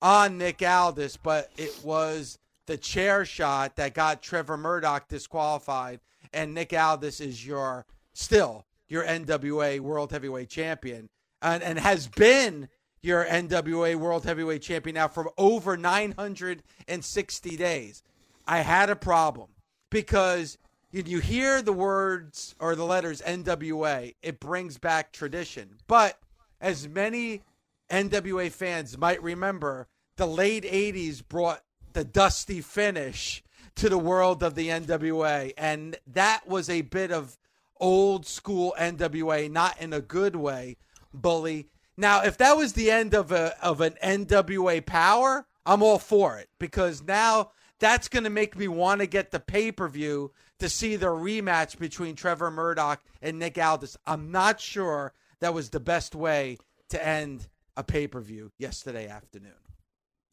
on 0.00 0.38
Nick 0.38 0.62
Aldis, 0.62 1.16
but 1.16 1.50
it 1.56 1.80
was 1.82 2.38
the 2.66 2.76
chair 2.76 3.24
shot 3.24 3.76
that 3.76 3.94
got 3.94 4.22
Trevor 4.22 4.56
Murdoch 4.56 5.08
disqualified, 5.08 6.00
and 6.32 6.54
Nick 6.54 6.72
Aldis 6.72 7.20
is 7.20 7.46
your 7.46 7.86
still 8.12 8.66
your 8.88 9.04
NWA 9.04 9.80
World 9.80 10.12
Heavyweight 10.12 10.48
Champion, 10.48 11.08
and, 11.42 11.62
and 11.62 11.78
has 11.78 12.06
been 12.06 12.68
your 13.06 13.24
NWA 13.24 13.94
World 13.96 14.24
Heavyweight 14.24 14.62
Champion 14.62 14.94
now 14.94 15.08
for 15.08 15.32
over 15.38 15.76
960 15.76 17.56
days. 17.56 18.02
I 18.46 18.58
had 18.58 18.90
a 18.90 18.96
problem 18.96 19.48
because 19.90 20.58
you 20.92 21.20
hear 21.20 21.62
the 21.62 21.72
words 21.72 22.54
or 22.58 22.74
the 22.74 22.84
letters 22.84 23.22
NWA, 23.22 24.14
it 24.22 24.40
brings 24.40 24.78
back 24.78 25.12
tradition. 25.12 25.76
But 25.86 26.18
as 26.60 26.88
many 26.88 27.42
NWA 27.90 28.50
fans 28.50 28.98
might 28.98 29.22
remember, 29.22 29.88
the 30.16 30.26
late 30.26 30.64
80s 30.64 31.26
brought 31.26 31.62
the 31.92 32.04
dusty 32.04 32.60
finish 32.60 33.42
to 33.76 33.88
the 33.88 33.98
world 33.98 34.42
of 34.42 34.54
the 34.54 34.68
NWA. 34.68 35.52
And 35.56 35.96
that 36.06 36.48
was 36.48 36.68
a 36.68 36.82
bit 36.82 37.12
of 37.12 37.38
old 37.78 38.26
school 38.26 38.74
NWA, 38.78 39.50
not 39.50 39.80
in 39.80 39.92
a 39.92 40.00
good 40.00 40.34
way, 40.34 40.76
bully. 41.12 41.68
Now, 41.96 42.22
if 42.22 42.36
that 42.38 42.56
was 42.56 42.74
the 42.74 42.90
end 42.90 43.14
of 43.14 43.32
a 43.32 43.56
of 43.64 43.80
an 43.80 43.94
NWA 44.02 44.84
power, 44.84 45.46
I'm 45.64 45.82
all 45.82 45.98
for 45.98 46.38
it 46.38 46.48
because 46.58 47.02
now 47.02 47.52
that's 47.78 48.08
going 48.08 48.24
to 48.24 48.30
make 48.30 48.56
me 48.56 48.68
want 48.68 49.00
to 49.00 49.06
get 49.06 49.30
the 49.30 49.40
pay 49.40 49.72
per 49.72 49.88
view 49.88 50.32
to 50.58 50.68
see 50.68 50.96
the 50.96 51.06
rematch 51.06 51.78
between 51.78 52.14
Trevor 52.14 52.50
Murdoch 52.50 53.02
and 53.20 53.38
Nick 53.38 53.58
Aldis. 53.58 53.96
I'm 54.06 54.30
not 54.30 54.60
sure 54.60 55.12
that 55.40 55.54
was 55.54 55.70
the 55.70 55.80
best 55.80 56.14
way 56.14 56.58
to 56.90 57.06
end 57.06 57.48
a 57.76 57.82
pay 57.82 58.06
per 58.06 58.20
view 58.20 58.52
yesterday 58.58 59.08
afternoon. 59.08 59.52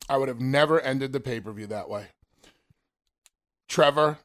I 0.09 0.17
would 0.17 0.27
have 0.27 0.41
never 0.41 0.81
ended 0.81 1.13
the 1.13 1.19
pay 1.19 1.39
per 1.39 1.51
view 1.51 1.67
that 1.67 1.89
way. 1.89 2.07
Trevor 3.69 4.19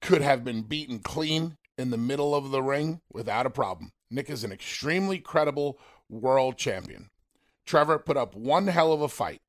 could 0.00 0.22
have 0.22 0.44
been 0.44 0.62
beaten 0.62 1.00
clean 1.00 1.56
in 1.76 1.90
the 1.90 1.98
middle 1.98 2.34
of 2.34 2.50
the 2.50 2.62
ring 2.62 3.00
without 3.12 3.46
a 3.46 3.50
problem. 3.50 3.92
Nick 4.10 4.28
is 4.28 4.44
an 4.44 4.52
extremely 4.52 5.18
credible 5.18 5.78
world 6.08 6.56
champion. 6.56 7.10
Trevor 7.64 7.98
put 7.98 8.16
up 8.16 8.34
one 8.34 8.66
hell 8.66 8.92
of 8.92 9.00
a 9.00 9.08
fight. 9.08 9.42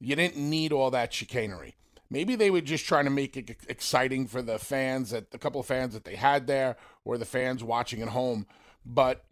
You 0.00 0.16
didn't 0.16 0.36
need 0.36 0.72
all 0.72 0.90
that 0.90 1.12
chicanery. 1.12 1.76
Maybe 2.10 2.36
they 2.36 2.50
were 2.50 2.62
just 2.62 2.86
trying 2.86 3.04
to 3.04 3.10
make 3.10 3.36
it 3.36 3.56
exciting 3.68 4.26
for 4.26 4.40
the 4.40 4.58
fans 4.58 5.10
that 5.10 5.30
the 5.30 5.38
couple 5.38 5.60
of 5.60 5.66
fans 5.66 5.92
that 5.92 6.04
they 6.04 6.16
had 6.16 6.46
there 6.46 6.76
or 7.04 7.18
the 7.18 7.26
fans 7.26 7.62
watching 7.62 8.00
at 8.00 8.08
home, 8.08 8.46
but 8.86 9.26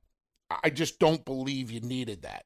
I 0.62 0.68
just 0.70 0.98
don't 0.98 1.24
believe 1.24 1.70
you 1.70 1.80
needed 1.80 2.22
that. 2.22 2.44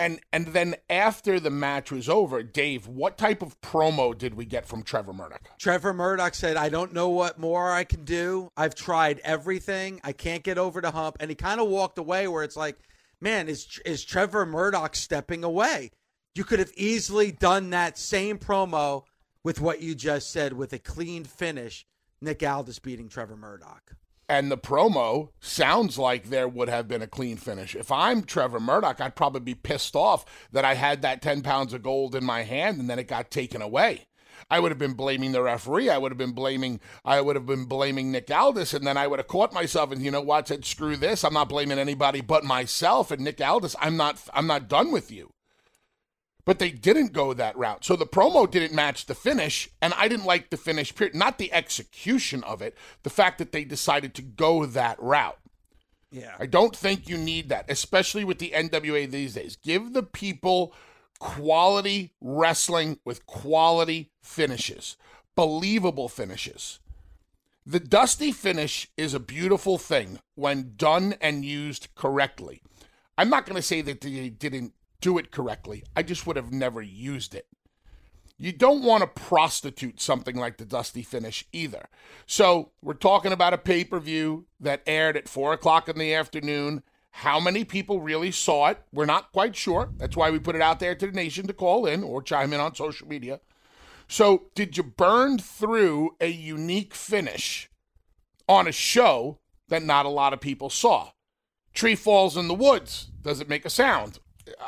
And 0.00 0.20
and 0.32 0.46
then 0.48 0.76
after 0.88 1.38
the 1.38 1.50
match 1.50 1.92
was 1.92 2.08
over, 2.08 2.42
Dave, 2.42 2.88
what 2.88 3.18
type 3.18 3.42
of 3.42 3.60
promo 3.60 4.16
did 4.16 4.34
we 4.34 4.46
get 4.46 4.64
from 4.64 4.82
Trevor 4.82 5.12
Murdoch? 5.12 5.42
Trevor 5.58 5.92
Murdoch 5.92 6.34
said, 6.34 6.56
"I 6.56 6.70
don't 6.70 6.94
know 6.94 7.10
what 7.10 7.38
more 7.38 7.70
I 7.70 7.84
can 7.84 8.06
do. 8.06 8.50
I've 8.56 8.74
tried 8.74 9.20
everything. 9.20 10.00
I 10.02 10.12
can't 10.12 10.42
get 10.42 10.56
over 10.56 10.80
the 10.80 10.92
hump." 10.92 11.18
And 11.20 11.30
he 11.30 11.34
kind 11.34 11.60
of 11.60 11.68
walked 11.68 11.98
away 11.98 12.26
where 12.28 12.42
it's 12.42 12.56
like, 12.56 12.78
"Man, 13.20 13.48
is 13.48 13.78
is 13.84 14.02
Trevor 14.02 14.46
Murdoch 14.46 14.96
stepping 14.96 15.44
away?" 15.44 15.90
You 16.34 16.44
could 16.44 16.60
have 16.60 16.72
easily 16.76 17.30
done 17.30 17.68
that 17.70 17.98
same 17.98 18.38
promo 18.38 19.04
with 19.44 19.60
what 19.60 19.82
you 19.82 19.94
just 19.94 20.30
said 20.30 20.54
with 20.54 20.72
a 20.72 20.78
clean 20.78 21.24
finish. 21.24 21.86
Nick 22.22 22.42
Aldis 22.42 22.78
beating 22.78 23.10
Trevor 23.10 23.36
Murdoch 23.36 23.96
and 24.30 24.48
the 24.48 24.56
promo 24.56 25.30
sounds 25.40 25.98
like 25.98 26.30
there 26.30 26.46
would 26.46 26.68
have 26.68 26.86
been 26.86 27.02
a 27.02 27.08
clean 27.08 27.36
finish. 27.36 27.74
If 27.74 27.90
I'm 27.90 28.22
Trevor 28.22 28.60
Murdoch, 28.60 29.00
I'd 29.00 29.16
probably 29.16 29.40
be 29.40 29.56
pissed 29.56 29.96
off 29.96 30.24
that 30.52 30.64
I 30.64 30.74
had 30.74 31.02
that 31.02 31.20
10 31.20 31.42
pounds 31.42 31.74
of 31.74 31.82
gold 31.82 32.14
in 32.14 32.24
my 32.24 32.44
hand 32.44 32.78
and 32.78 32.88
then 32.88 33.00
it 33.00 33.08
got 33.08 33.32
taken 33.32 33.60
away. 33.60 34.06
I 34.48 34.60
would 34.60 34.70
have 34.70 34.78
been 34.78 34.94
blaming 34.94 35.32
the 35.32 35.42
referee. 35.42 35.90
I 35.90 35.98
would 35.98 36.12
have 36.12 36.18
been 36.18 36.30
blaming. 36.30 36.78
I 37.04 37.20
would 37.20 37.34
have 37.34 37.44
been 37.44 37.64
blaming 37.64 38.10
Nick 38.10 38.30
Aldis, 38.30 38.72
and 38.72 38.86
then 38.86 38.96
I 38.96 39.06
would 39.06 39.18
have 39.18 39.28
caught 39.28 39.52
myself. 39.52 39.92
And 39.92 40.02
you 40.02 40.10
know 40.10 40.22
what? 40.22 40.48
Said 40.48 40.64
screw 40.64 40.96
this. 40.96 41.24
I'm 41.24 41.34
not 41.34 41.50
blaming 41.50 41.78
anybody 41.78 42.20
but 42.20 42.42
myself 42.42 43.10
and 43.10 43.22
Nick 43.22 43.40
Aldis. 43.40 43.76
I'm 43.80 43.96
not. 43.96 44.22
I'm 44.32 44.46
not 44.46 44.68
done 44.68 44.92
with 44.92 45.10
you. 45.10 45.32
But 46.44 46.58
they 46.58 46.70
didn't 46.70 47.12
go 47.12 47.34
that 47.34 47.56
route. 47.56 47.84
So 47.84 47.96
the 47.96 48.06
promo 48.06 48.50
didn't 48.50 48.74
match 48.74 49.06
the 49.06 49.14
finish, 49.14 49.68
and 49.80 49.92
I 49.94 50.08
didn't 50.08 50.24
like 50.24 50.50
the 50.50 50.56
finish, 50.56 50.94
period. 50.94 51.14
Not 51.14 51.38
the 51.38 51.52
execution 51.52 52.42
of 52.44 52.62
it, 52.62 52.76
the 53.02 53.10
fact 53.10 53.38
that 53.38 53.52
they 53.52 53.64
decided 53.64 54.14
to 54.14 54.22
go 54.22 54.66
that 54.66 55.00
route. 55.02 55.38
Yeah. 56.10 56.34
I 56.38 56.46
don't 56.46 56.74
think 56.74 57.08
you 57.08 57.16
need 57.16 57.48
that, 57.50 57.70
especially 57.70 58.24
with 58.24 58.38
the 58.38 58.52
NWA 58.54 59.10
these 59.10 59.34
days. 59.34 59.56
Give 59.56 59.92
the 59.92 60.02
people 60.02 60.74
quality 61.20 62.14
wrestling 62.20 62.98
with 63.04 63.26
quality 63.26 64.10
finishes, 64.22 64.96
believable 65.36 66.08
finishes. 66.08 66.80
The 67.64 67.78
dusty 67.78 68.32
finish 68.32 68.90
is 68.96 69.14
a 69.14 69.20
beautiful 69.20 69.78
thing 69.78 70.18
when 70.34 70.72
done 70.76 71.14
and 71.20 71.44
used 71.44 71.88
correctly. 71.94 72.62
I'm 73.16 73.28
not 73.28 73.44
going 73.44 73.56
to 73.56 73.62
say 73.62 73.82
that 73.82 74.00
they 74.00 74.30
didn't 74.30 74.72
do 75.00 75.18
it 75.18 75.30
correctly. 75.30 75.84
I 75.96 76.02
just 76.02 76.26
would 76.26 76.36
have 76.36 76.52
never 76.52 76.82
used 76.82 77.34
it. 77.34 77.46
You 78.38 78.52
don't 78.52 78.82
want 78.82 79.02
to 79.02 79.06
prostitute 79.06 80.00
something 80.00 80.34
like 80.34 80.56
the 80.56 80.64
Dusty 80.64 81.02
Finish 81.02 81.44
either. 81.52 81.88
So, 82.26 82.70
we're 82.80 82.94
talking 82.94 83.32
about 83.32 83.52
a 83.52 83.58
pay 83.58 83.84
per 83.84 84.00
view 84.00 84.46
that 84.58 84.82
aired 84.86 85.16
at 85.18 85.28
4 85.28 85.52
o'clock 85.52 85.88
in 85.88 85.98
the 85.98 86.14
afternoon 86.14 86.82
How 87.12 87.40
many 87.40 87.64
people 87.64 88.00
really 88.00 88.30
saw 88.30 88.68
it? 88.68 88.82
We're 88.92 89.04
not 89.04 89.32
quite 89.32 89.56
sure. 89.56 89.90
That's 89.96 90.16
why 90.16 90.30
we 90.30 90.38
put 90.38 90.54
it 90.54 90.62
out 90.62 90.80
there 90.80 90.94
to 90.94 91.06
the 91.06 91.12
nation 91.12 91.46
to 91.48 91.52
call 91.52 91.84
in 91.84 92.02
or 92.02 92.22
chime 92.22 92.52
in 92.52 92.60
on 92.60 92.74
social 92.74 93.08
media. 93.08 93.40
So, 94.08 94.46
did 94.54 94.76
you 94.76 94.82
burn 94.82 95.38
through 95.38 96.16
a 96.20 96.28
unique 96.28 96.94
finish 96.94 97.68
on 98.48 98.66
a 98.66 98.72
show 98.72 99.38
that 99.68 99.82
not 99.82 100.06
a 100.06 100.08
lot 100.08 100.32
of 100.32 100.40
people 100.40 100.70
saw? 100.70 101.10
Tree 101.74 101.94
falls 101.94 102.36
in 102.36 102.48
the 102.48 102.54
woods. 102.54 103.10
Does 103.22 103.40
it 103.40 103.48
make 103.48 103.64
a 103.64 103.70
sound? 103.70 104.18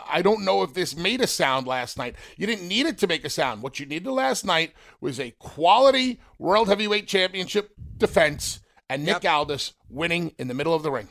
I 0.09 0.23
don't 0.23 0.45
know 0.45 0.63
if 0.63 0.75
this 0.75 0.97
made 0.97 1.21
a 1.21 1.27
sound 1.27 1.67
last 1.67 1.99
night. 1.99 2.17
You 2.37 2.47
didn't 2.47 2.69
need 2.69 2.87
it 2.87 2.99
to 2.99 3.07
make 3.07 3.25
a 3.25 3.31
sound. 3.31 3.63
What 3.63 3.79
you 3.79 3.87
needed 3.87 4.11
last 4.11 4.45
night 4.45 4.73
was 5.01 5.21
a 5.21 5.33
quality 5.33 6.21
World 6.39 6.69
Heavyweight 6.69 7.07
Championship 7.07 7.73
defense 7.99 8.61
and 8.89 9.05
Nick 9.05 9.23
yep. 9.23 9.33
Aldis 9.33 9.75
winning 9.89 10.35
in 10.39 10.49
the 10.49 10.55
middle 10.55 10.75
of 10.75 10.83
the 10.83 10.91
ring. 10.91 11.09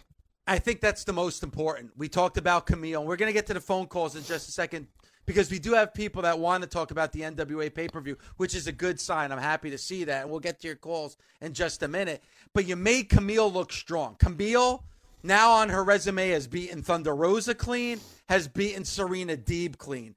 I 0.48 0.60
think 0.60 0.82
that's 0.82 1.04
the 1.04 1.14
most 1.14 1.44
important. 1.44 1.92
We 1.96 2.10
talked 2.10 2.38
about 2.38 2.68
Kamille. 2.68 3.00
and 3.00 3.08
We're 3.08 3.16
going 3.16 3.30
to 3.30 3.34
get 3.34 3.48
to 3.48 3.54
the 3.54 3.62
phone 3.62 3.88
calls 3.88 4.16
in 4.16 4.24
just 4.24 4.50
a 4.50 4.52
second 4.52 4.88
because 5.26 5.52
we 5.52 5.60
do 5.60 5.74
have 5.74 5.94
people 5.94 6.24
that 6.24 6.40
want 6.40 6.64
to 6.64 6.70
talk 6.70 6.92
about 6.92 7.12
the 7.12 7.22
NWA 7.22 7.74
pay 7.74 7.88
per 7.88 8.02
view, 8.02 8.18
which 8.38 8.56
is 8.56 8.68
a 8.68 8.72
good 8.72 9.00
sign. 9.00 9.32
I'm 9.32 9.38
happy 9.38 9.70
to 9.70 9.78
see 9.78 10.04
that. 10.06 10.24
And 10.24 10.32
we'll 10.32 10.40
get 10.40 10.60
to 10.62 10.68
your 10.68 10.76
calls 10.76 11.18
in 11.42 11.54
just 11.54 11.84
a 11.84 11.88
minute. 11.88 12.24
But 12.54 12.66
you 12.66 12.76
made 12.76 13.10
Kamille 13.10 13.54
look 13.54 13.72
strong. 13.72 14.16
Kamille, 14.16 14.84
now 15.24 15.52
on 15.52 15.70
her 15.70 15.84
resume, 15.84 16.30
has 16.30 16.48
beaten 16.48 16.82
Thunder 16.82 17.16
Rosa 17.16 17.56
clean, 17.56 18.00
has 18.30 18.48
beaten 18.48 18.86
Serena 18.86 19.38
Deeb 19.38 19.78
clean. 19.78 20.16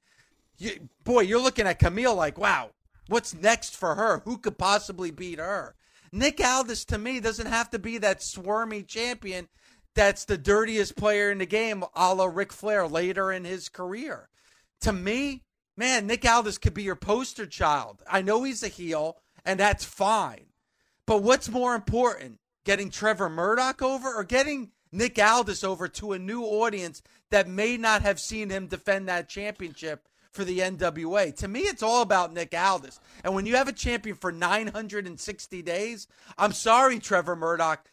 You, 0.57 0.89
boy, 1.03 1.21
you're 1.21 1.41
looking 1.41 1.67
at 1.67 1.79
Kamille 1.79 2.15
like, 2.15 2.37
wow, 2.37 2.71
what's 3.07 3.33
next 3.33 3.75
for 3.75 3.95
her? 3.95 4.21
Who 4.25 4.37
could 4.37 4.57
possibly 4.57 5.11
beat 5.11 5.39
her? 5.39 5.75
Nick 6.11 6.39
Aldis, 6.39 6.85
to 6.85 6.97
me, 6.97 7.19
doesn't 7.19 7.47
have 7.47 7.69
to 7.71 7.79
be 7.79 7.97
that 7.97 8.19
swarmy 8.19 8.87
champion 8.87 9.49
that's 9.95 10.25
the 10.25 10.37
dirtiest 10.37 10.95
player 10.95 11.31
in 11.31 11.39
the 11.39 11.45
game, 11.45 11.83
a 11.95 12.13
la 12.13 12.25
Ric 12.25 12.51
Flair 12.51 12.87
later 12.87 13.31
in 13.31 13.45
his 13.45 13.69
career. 13.69 14.29
To 14.81 14.93
me, 14.93 15.43
man, 15.77 16.05
Nick 16.05 16.29
Aldis 16.29 16.57
could 16.57 16.73
be 16.73 16.83
your 16.83 16.95
poster 16.95 17.45
child. 17.45 18.03
I 18.09 18.21
know 18.21 18.43
he's 18.43 18.61
a 18.61 18.67
heel, 18.67 19.17
and 19.45 19.59
that's 19.59 19.85
fine. 19.85 20.47
But 21.07 21.23
what's 21.23 21.49
more 21.49 21.75
important, 21.75 22.39
getting 22.65 22.89
Trevor 22.89 23.29
Murdoch 23.29 23.81
over 23.81 24.13
or 24.13 24.23
getting 24.23 24.71
Nick 24.95 25.19
Aldis 25.19 25.63
over 25.63 25.87
to 25.89 26.13
a 26.13 26.19
new 26.19 26.43
audience 26.43 27.01
that 27.29 27.49
may 27.49 27.77
not 27.77 28.01
have 28.01 28.19
seen 28.19 28.49
him 28.49 28.67
defend 28.67 29.07
that 29.07 29.27
championship 29.29 30.07
for 30.31 30.43
the 30.43 30.59
NWA. 30.59 31.35
To 31.37 31.47
me, 31.47 31.61
it's 31.61 31.83
all 31.83 32.01
about 32.01 32.33
Nick 32.33 32.53
Aldis. 32.53 32.99
And 33.23 33.33
when 33.33 33.45
you 33.45 33.55
have 33.55 33.67
a 33.67 33.73
champion 33.73 34.15
for 34.15 34.31
960 34.31 35.61
days, 35.61 36.07
I'm 36.37 36.51
sorry, 36.51 36.99
Trevor 36.99 37.35
Murdoch, 37.35 37.85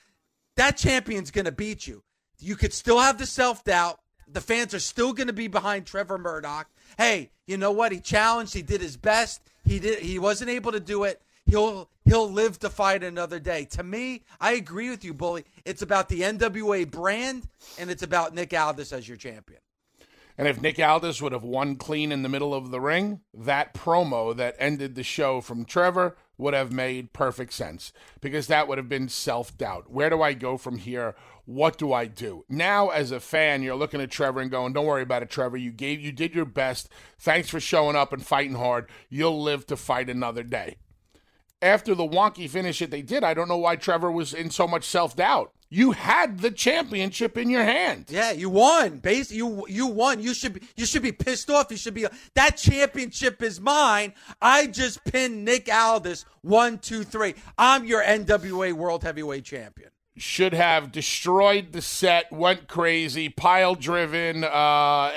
that 0.56 0.76
champion's 0.76 1.30
going 1.30 1.44
to 1.44 1.52
beat 1.52 1.86
you. 1.86 2.02
You 2.38 2.56
could 2.56 2.72
still 2.72 2.98
have 2.98 3.18
the 3.18 3.26
self 3.26 3.64
doubt. 3.64 4.00
The 4.28 4.40
fans 4.40 4.74
are 4.74 4.80
still 4.80 5.12
going 5.12 5.26
to 5.26 5.32
be 5.32 5.48
behind 5.48 5.86
Trevor 5.86 6.18
Murdoch. 6.18 6.68
Hey, 6.98 7.30
you 7.46 7.56
know 7.56 7.72
what? 7.72 7.92
He 7.92 8.00
challenged. 8.00 8.54
He 8.54 8.62
did 8.62 8.80
his 8.80 8.96
best. 8.96 9.40
He 9.64 9.78
did. 9.78 10.00
He 10.00 10.18
wasn't 10.18 10.50
able 10.50 10.72
to 10.72 10.80
do 10.80 11.04
it. 11.04 11.22
He'll 11.52 11.90
he'll 12.06 12.32
live 12.32 12.58
to 12.60 12.70
fight 12.70 13.04
another 13.04 13.38
day. 13.38 13.66
To 13.72 13.82
me, 13.82 14.22
I 14.40 14.52
agree 14.52 14.88
with 14.88 15.04
you, 15.04 15.12
Bully. 15.12 15.44
It's 15.66 15.82
about 15.82 16.08
the 16.08 16.22
NWA 16.22 16.90
brand, 16.90 17.46
and 17.78 17.90
it's 17.90 18.02
about 18.02 18.34
Nick 18.34 18.54
Aldis 18.54 18.90
as 18.90 19.06
your 19.06 19.18
champion. 19.18 19.60
And 20.38 20.48
if 20.48 20.62
Nick 20.62 20.78
Aldis 20.78 21.20
would 21.20 21.32
have 21.32 21.42
won 21.42 21.76
clean 21.76 22.10
in 22.10 22.22
the 22.22 22.30
middle 22.30 22.54
of 22.54 22.70
the 22.70 22.80
ring, 22.80 23.20
that 23.34 23.74
promo 23.74 24.34
that 24.34 24.56
ended 24.58 24.94
the 24.94 25.02
show 25.02 25.42
from 25.42 25.66
Trevor 25.66 26.16
would 26.38 26.54
have 26.54 26.72
made 26.72 27.12
perfect 27.12 27.52
sense 27.52 27.92
because 28.22 28.46
that 28.46 28.66
would 28.66 28.78
have 28.78 28.88
been 28.88 29.10
self 29.10 29.54
doubt. 29.58 29.90
Where 29.90 30.08
do 30.08 30.22
I 30.22 30.32
go 30.32 30.56
from 30.56 30.78
here? 30.78 31.14
What 31.44 31.76
do 31.76 31.92
I 31.92 32.06
do? 32.06 32.46
Now, 32.48 32.88
as 32.88 33.10
a 33.10 33.20
fan, 33.20 33.62
you're 33.62 33.76
looking 33.76 34.00
at 34.00 34.10
Trevor 34.10 34.40
and 34.40 34.50
going, 34.50 34.72
Don't 34.72 34.86
worry 34.86 35.02
about 35.02 35.22
it, 35.22 35.28
Trevor. 35.28 35.58
You 35.58 35.70
gave, 35.70 36.00
you 36.00 36.12
did 36.12 36.34
your 36.34 36.46
best. 36.46 36.88
Thanks 37.18 37.50
for 37.50 37.60
showing 37.60 37.94
up 37.94 38.10
and 38.10 38.24
fighting 38.24 38.54
hard. 38.54 38.88
You'll 39.10 39.42
live 39.42 39.66
to 39.66 39.76
fight 39.76 40.08
another 40.08 40.42
day. 40.42 40.76
After 41.62 41.94
the 41.94 42.06
wonky 42.06 42.50
finish 42.50 42.80
that 42.80 42.90
they 42.90 43.02
did, 43.02 43.22
I 43.22 43.34
don't 43.34 43.48
know 43.48 43.56
why 43.56 43.76
Trevor 43.76 44.10
was 44.10 44.34
in 44.34 44.50
so 44.50 44.66
much 44.66 44.84
self 44.84 45.14
doubt. 45.14 45.52
You 45.70 45.92
had 45.92 46.40
the 46.40 46.50
championship 46.50 47.38
in 47.38 47.48
your 47.48 47.62
hand. 47.62 48.06
Yeah, 48.10 48.32
you 48.32 48.50
won. 48.50 48.98
Base 48.98 49.30
you 49.32 49.64
you 49.68 49.86
won. 49.86 50.20
You 50.20 50.34
should 50.34 50.54
be 50.54 50.62
you 50.76 50.84
should 50.84 51.00
be 51.02 51.12
pissed 51.12 51.48
off. 51.48 51.70
You 51.70 51.78
should 51.78 51.94
be 51.94 52.04
that 52.34 52.58
championship 52.58 53.42
is 53.42 53.58
mine. 53.60 54.12
I 54.42 54.66
just 54.66 55.02
pinned 55.04 55.44
Nick 55.44 55.72
Aldis 55.72 56.26
one, 56.42 56.78
two, 56.78 57.04
three. 57.04 57.34
I'm 57.56 57.86
your 57.86 58.02
NWA 58.02 58.72
World 58.74 59.04
Heavyweight 59.04 59.44
Champion. 59.44 59.90
Should 60.18 60.52
have 60.52 60.92
destroyed 60.92 61.72
the 61.72 61.80
set, 61.80 62.30
went 62.30 62.68
crazy, 62.68 63.30
pile 63.30 63.74
driven, 63.74 64.44
uh, 64.44 65.10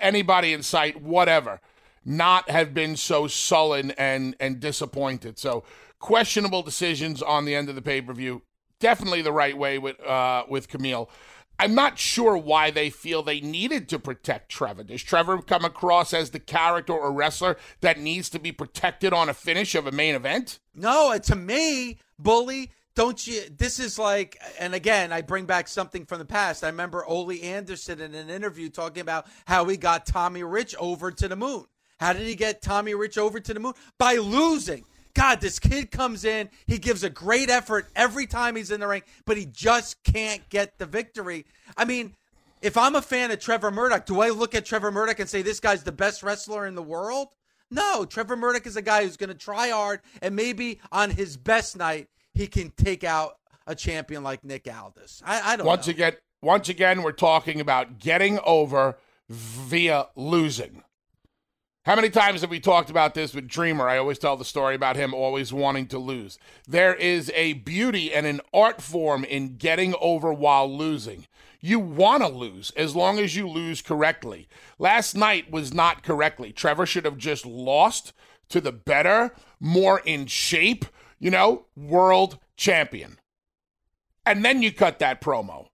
anybody 0.00 0.54
in 0.54 0.62
sight, 0.62 1.02
whatever. 1.02 1.60
Not 2.04 2.50
have 2.50 2.72
been 2.72 2.96
so 2.96 3.26
sullen 3.26 3.90
and 3.92 4.34
and 4.40 4.60
disappointed. 4.60 5.38
So 5.38 5.64
questionable 5.98 6.62
decisions 6.62 7.22
on 7.22 7.44
the 7.44 7.54
end 7.54 7.68
of 7.68 7.74
the 7.74 7.82
pay 7.82 8.00
per 8.00 8.12
view 8.12 8.42
definitely 8.80 9.22
the 9.22 9.32
right 9.32 9.56
way 9.56 9.78
with 9.78 10.00
uh, 10.04 10.44
with 10.48 10.68
Kamille. 10.68 11.08
I'm 11.58 11.74
not 11.74 11.98
sure 11.98 12.38
why 12.38 12.70
they 12.70 12.88
feel 12.88 13.22
they 13.22 13.42
needed 13.42 13.86
to 13.90 13.98
protect 13.98 14.48
Trevor. 14.48 14.82
Does 14.82 15.02
Trevor 15.02 15.42
come 15.42 15.62
across 15.62 16.14
as 16.14 16.30
the 16.30 16.38
character 16.38 16.94
or 16.94 17.12
wrestler 17.12 17.58
that 17.82 18.00
needs 18.00 18.30
to 18.30 18.38
be 18.38 18.50
protected 18.50 19.12
on 19.12 19.28
a 19.28 19.34
finish 19.34 19.74
of 19.74 19.86
a 19.86 19.92
main 19.92 20.14
event? 20.14 20.58
No, 20.74 21.16
to 21.18 21.36
me, 21.36 21.98
bully. 22.18 22.70
Don't 22.94 23.24
you? 23.26 23.42
This 23.56 23.78
is 23.78 23.98
like, 23.98 24.38
and 24.58 24.74
again, 24.74 25.12
I 25.12 25.20
bring 25.20 25.44
back 25.44 25.68
something 25.68 26.06
from 26.06 26.18
the 26.18 26.24
past. 26.24 26.64
I 26.64 26.68
remember 26.68 27.04
Ole 27.04 27.40
Anderson 27.42 28.00
in 28.00 28.14
an 28.14 28.30
interview 28.30 28.70
talking 28.70 29.02
about 29.02 29.26
how 29.44 29.66
he 29.66 29.76
got 29.76 30.06
Tommy 30.06 30.42
Rich 30.42 30.74
over 30.78 31.10
to 31.10 31.28
the 31.28 31.36
moon. 31.36 31.66
How 32.00 32.14
did 32.14 32.26
he 32.26 32.34
get 32.34 32.62
Tommy 32.62 32.94
Rich 32.94 33.18
over 33.18 33.38
to 33.38 33.54
the 33.54 33.60
moon? 33.60 33.74
By 33.98 34.14
losing. 34.14 34.84
God, 35.12 35.40
this 35.40 35.58
kid 35.58 35.90
comes 35.90 36.24
in, 36.24 36.48
he 36.66 36.78
gives 36.78 37.04
a 37.04 37.10
great 37.10 37.50
effort 37.50 37.88
every 37.94 38.26
time 38.26 38.56
he's 38.56 38.70
in 38.70 38.80
the 38.80 38.86
ring, 38.86 39.02
but 39.26 39.36
he 39.36 39.44
just 39.44 40.02
can't 40.02 40.48
get 40.48 40.78
the 40.78 40.86
victory. 40.86 41.44
I 41.76 41.84
mean, 41.84 42.14
if 42.62 42.76
I'm 42.78 42.94
a 42.94 43.02
fan 43.02 43.30
of 43.30 43.40
Trevor 43.40 43.70
Murdoch, 43.70 44.06
do 44.06 44.20
I 44.20 44.30
look 44.30 44.54
at 44.54 44.64
Trevor 44.64 44.90
Murdoch 44.90 45.18
and 45.18 45.28
say 45.28 45.42
this 45.42 45.60
guy's 45.60 45.82
the 45.82 45.92
best 45.92 46.22
wrestler 46.22 46.66
in 46.66 46.74
the 46.74 46.82
world? 46.82 47.28
No, 47.70 48.04
Trevor 48.04 48.36
Murdoch 48.36 48.66
is 48.66 48.76
a 48.76 48.82
guy 48.82 49.02
who's 49.02 49.16
going 49.16 49.28
to 49.28 49.34
try 49.34 49.70
hard, 49.70 50.00
and 50.22 50.34
maybe 50.34 50.80
on 50.90 51.10
his 51.10 51.36
best 51.36 51.76
night, 51.76 52.08
he 52.32 52.46
can 52.46 52.70
take 52.70 53.04
out 53.04 53.34
a 53.66 53.74
champion 53.74 54.22
like 54.22 54.44
Nick 54.44 54.68
Aldis. 54.72 55.22
I, 55.26 55.52
I 55.52 55.56
don't 55.56 55.66
once 55.66 55.86
know. 55.86 55.92
again, 55.92 56.14
once 56.40 56.68
again, 56.68 57.02
we're 57.02 57.12
talking 57.12 57.60
about 57.60 57.98
getting 57.98 58.38
over 58.44 58.96
via 59.28 60.06
losing. 60.16 60.82
How 61.86 61.96
many 61.96 62.10
times 62.10 62.42
have 62.42 62.50
we 62.50 62.60
talked 62.60 62.90
about 62.90 63.14
this 63.14 63.32
with 63.32 63.48
Dreamer? 63.48 63.88
I 63.88 63.96
always 63.96 64.18
tell 64.18 64.36
the 64.36 64.44
story 64.44 64.74
about 64.74 64.96
him 64.96 65.14
always 65.14 65.50
wanting 65.50 65.86
to 65.86 65.98
lose. 65.98 66.38
There 66.68 66.94
is 66.94 67.32
a 67.34 67.54
beauty 67.54 68.12
and 68.12 68.26
an 68.26 68.42
art 68.52 68.82
form 68.82 69.24
in 69.24 69.56
getting 69.56 69.94
over 69.98 70.30
while 70.30 70.70
losing. 70.70 71.26
You 71.58 71.80
want 71.80 72.22
to 72.22 72.28
lose 72.28 72.70
as 72.76 72.94
long 72.94 73.18
as 73.18 73.34
you 73.34 73.48
lose 73.48 73.80
correctly. 73.80 74.46
Last 74.78 75.14
night 75.14 75.50
was 75.50 75.72
not 75.72 76.02
correctly. 76.02 76.52
Trevor 76.52 76.84
should 76.84 77.06
have 77.06 77.16
just 77.16 77.46
lost 77.46 78.12
to 78.50 78.60
the 78.60 78.72
better, 78.72 79.32
more 79.58 80.00
in 80.00 80.26
shape, 80.26 80.84
you 81.18 81.30
know, 81.30 81.64
world 81.74 82.38
champion. 82.58 83.18
And 84.26 84.44
then 84.44 84.60
you 84.60 84.70
cut 84.70 84.98
that 84.98 85.22
promo. 85.22 85.68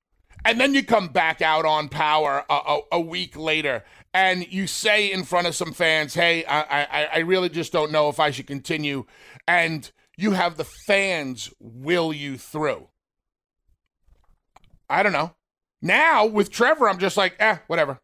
And 0.45 0.61
then 0.61 0.75
you 0.75 0.85
come 0.85 1.09
back 1.09 1.43
out 1.43 1.65
on 1.65 1.89
power 1.89 2.45
a, 2.49 2.55
a, 2.55 2.81
a 2.93 3.01
week 3.01 3.37
later 3.37 3.83
and 4.17 4.51
you 4.51 4.67
say 4.67 5.13
in 5.13 5.25
front 5.25 5.47
of 5.47 5.55
some 5.55 5.75
fans, 5.75 6.15
"Hey, 6.15 6.43
I, 6.47 6.85
I, 6.85 7.05
I 7.05 7.19
really 7.19 7.51
just 7.51 7.71
don't 7.71 7.93
know 7.93 8.09
if 8.09 8.19
I 8.19 8.31
should 8.31 8.47
continue," 8.47 9.05
and 9.47 9.93
you 10.17 10.31
have 10.31 10.57
the 10.57 10.65
fans 10.65 11.53
will 11.61 12.15
you 12.15 12.39
through. 12.39 12.89
I 14.89 15.03
don't 15.03 15.13
know. 15.13 15.35
Now 15.83 16.25
with 16.25 16.51
Trevor, 16.51 16.89
I'm 16.89 16.99
just 16.99 17.19
like, 17.19 17.37
eh, 17.39 17.59
whatever. 17.67 18.01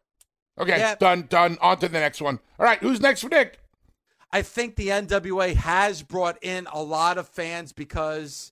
Okay, 0.59 0.77
yeah. 0.77 0.93
done, 0.93 1.25
done. 1.29 1.57
On 1.59 1.79
to 1.79 1.89
the 1.89 1.99
next 1.99 2.21
one. 2.21 2.39
All 2.59 2.65
right, 2.65 2.77
who's 2.77 3.01
next 3.01 3.21
for 3.21 3.29
Nick? 3.29 3.57
I 4.31 4.43
think 4.43 4.75
the 4.75 4.89
NWA 4.89 5.55
has 5.55 6.03
brought 6.03 6.37
in 6.43 6.67
a 6.71 6.83
lot 6.83 7.17
of 7.17 7.27
fans 7.27 7.73
because, 7.73 8.51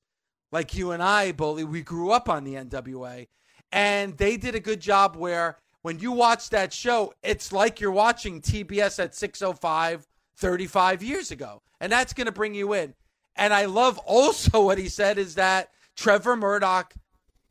like 0.51 0.73
you 0.73 0.89
and 0.91 1.03
I, 1.03 1.31
Bully, 1.31 1.63
we 1.63 1.83
grew 1.83 2.09
up 2.09 2.27
on 2.27 2.43
the 2.43 2.55
NWA, 2.55 3.27
and 3.71 4.17
they 4.17 4.35
did 4.35 4.55
a 4.55 4.59
good 4.59 4.79
job 4.79 5.15
where 5.15 5.59
when 5.81 5.99
you 5.99 6.11
watch 6.11 6.49
that 6.49 6.73
show, 6.73 7.13
it's 7.23 7.51
like 7.51 7.79
you're 7.79 7.91
watching 7.91 8.41
TBS 8.41 9.03
at 9.03 9.15
605 9.15 10.07
35 10.37 11.03
years 11.03 11.31
ago. 11.31 11.61
And 11.79 11.91
that's 11.91 12.13
going 12.13 12.25
to 12.25 12.31
bring 12.31 12.53
you 12.53 12.73
in. 12.73 12.93
And 13.35 13.53
I 13.53 13.65
love 13.65 13.97
also 13.99 14.61
what 14.65 14.77
he 14.77 14.89
said 14.89 15.17
is 15.17 15.35
that 15.35 15.69
Trevor 15.95 16.35
Murdoch, 16.35 16.93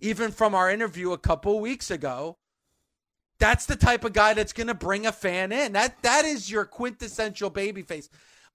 even 0.00 0.30
from 0.30 0.54
our 0.54 0.70
interview 0.70 1.12
a 1.12 1.18
couple 1.18 1.60
weeks 1.60 1.90
ago, 1.90 2.36
that's 3.38 3.66
the 3.66 3.76
type 3.76 4.04
of 4.04 4.12
guy 4.12 4.34
that's 4.34 4.52
going 4.52 4.66
to 4.66 4.74
bring 4.74 5.06
a 5.06 5.12
fan 5.12 5.50
in. 5.50 5.72
That 5.72 6.02
that 6.02 6.24
is 6.24 6.50
your 6.50 6.66
quintessential 6.66 7.50
babyface. 7.50 8.08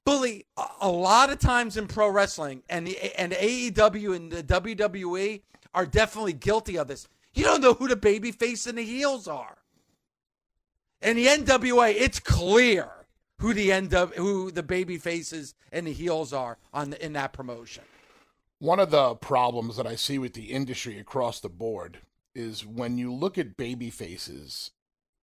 Bully, 0.06 0.46
a 0.80 0.90
lot 0.90 1.32
of 1.32 1.40
times 1.40 1.78
in 1.78 1.88
pro 1.88 2.08
wrestling 2.08 2.62
and 2.70 2.86
the 2.86 3.20
and 3.20 3.32
AEW 3.32 4.16
and 4.16 4.32
the 4.32 4.44
WWE 4.44 5.42
are 5.74 5.88
definitely 5.88 6.34
guilty 6.34 6.78
of 6.78 6.88
this 6.88 7.08
You 7.34 7.44
don't 7.44 7.62
know 7.62 7.74
who 7.74 7.88
the 7.88 7.96
baby 7.96 8.32
face 8.32 8.68
and 8.68 8.78
the 8.78 8.84
heels 8.84 9.28
are. 9.28 9.58
In 11.06 11.18
the 11.18 11.28
NWA, 11.28 11.94
it's 11.96 12.20
clear 12.20 12.90
who 13.40 13.54
the 13.54 13.70
NW, 13.70 14.16
who 14.16 14.50
the 14.50 14.64
baby 14.64 14.98
faces 14.98 15.54
and 15.72 15.86
the 15.86 15.94
heels 15.94 16.34
are 16.34 16.58
on 16.74 16.90
the, 16.90 17.06
in 17.06 17.14
that 17.14 17.32
promotion. 17.32 17.84
One 18.58 18.80
of 18.80 18.90
the 18.90 19.14
problems 19.14 19.78
that 19.78 19.86
I 19.86 19.98
see 19.98 20.18
with 20.18 20.34
the 20.34 20.46
industry 20.46 20.98
across 20.98 21.40
the 21.40 21.50
board 21.50 22.00
is 22.34 22.66
when 22.66 22.98
you 22.98 23.14
look 23.14 23.38
at 23.38 23.56
baby 23.56 23.92
faces, 23.92 24.72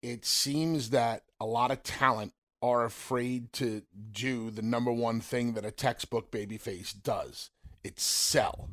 it 0.02 0.24
seems 0.24 0.90
that 0.90 1.24
a 1.40 1.46
lot 1.46 1.72
of 1.72 1.82
talent 1.82 2.32
are 2.62 2.84
afraid 2.84 3.52
to 3.54 3.82
do 4.12 4.52
the 4.52 4.62
number 4.62 4.92
one 4.92 5.20
thing 5.20 5.54
that 5.54 5.64
a 5.64 5.72
textbook 5.72 6.30
baby 6.30 6.58
face 6.58 6.92
does. 6.92 7.50
It's 7.82 8.04
sell. 8.04 8.68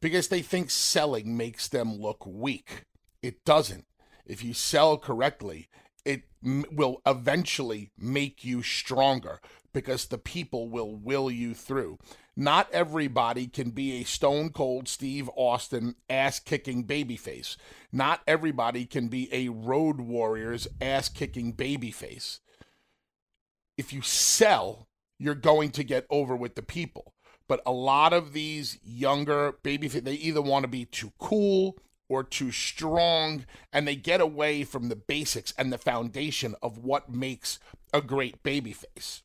Because 0.00 0.28
they 0.28 0.40
think 0.40 0.70
selling 0.70 1.36
makes 1.36 1.68
them 1.68 2.00
look 2.00 2.24
weak. 2.24 2.86
It 3.22 3.44
doesn't. 3.44 3.84
If 4.24 4.42
you 4.42 4.54
sell 4.54 4.96
correctly, 4.96 5.68
it 6.04 6.22
m- 6.44 6.64
will 6.70 7.00
eventually 7.06 7.90
make 7.98 8.44
you 8.44 8.62
stronger 8.62 9.40
because 9.72 10.06
the 10.06 10.18
people 10.18 10.68
will 10.68 10.94
will 10.94 11.30
you 11.30 11.54
through. 11.54 11.98
Not 12.36 12.70
everybody 12.72 13.46
can 13.46 13.70
be 13.70 14.00
a 14.00 14.04
stone 14.04 14.50
cold 14.50 14.88
Steve 14.88 15.28
Austin 15.36 15.96
ass 16.08 16.40
kicking 16.40 16.84
babyface. 16.84 17.56
Not 17.92 18.20
everybody 18.26 18.86
can 18.86 19.08
be 19.08 19.28
a 19.32 19.48
Road 19.48 20.00
Warriors 20.00 20.66
ass 20.80 21.08
kicking 21.08 21.52
babyface. 21.54 22.40
If 23.76 23.92
you 23.92 24.02
sell, 24.02 24.88
you're 25.18 25.34
going 25.34 25.70
to 25.72 25.84
get 25.84 26.06
over 26.08 26.34
with 26.34 26.54
the 26.54 26.62
people. 26.62 27.14
But 27.48 27.60
a 27.66 27.72
lot 27.72 28.12
of 28.12 28.32
these 28.32 28.78
younger 28.82 29.54
babyface, 29.64 30.04
they 30.04 30.14
either 30.14 30.40
want 30.40 30.62
to 30.62 30.68
be 30.68 30.84
too 30.84 31.12
cool 31.18 31.76
or 32.10 32.24
too 32.24 32.50
strong, 32.50 33.46
and 33.72 33.86
they 33.86 33.96
get 33.96 34.20
away 34.20 34.64
from 34.64 34.88
the 34.88 34.96
basics 34.96 35.54
and 35.56 35.72
the 35.72 35.78
foundation 35.78 36.54
of 36.60 36.76
what 36.76 37.08
makes 37.08 37.58
a 37.94 38.02
great 38.02 38.42
babyface. 38.42 39.22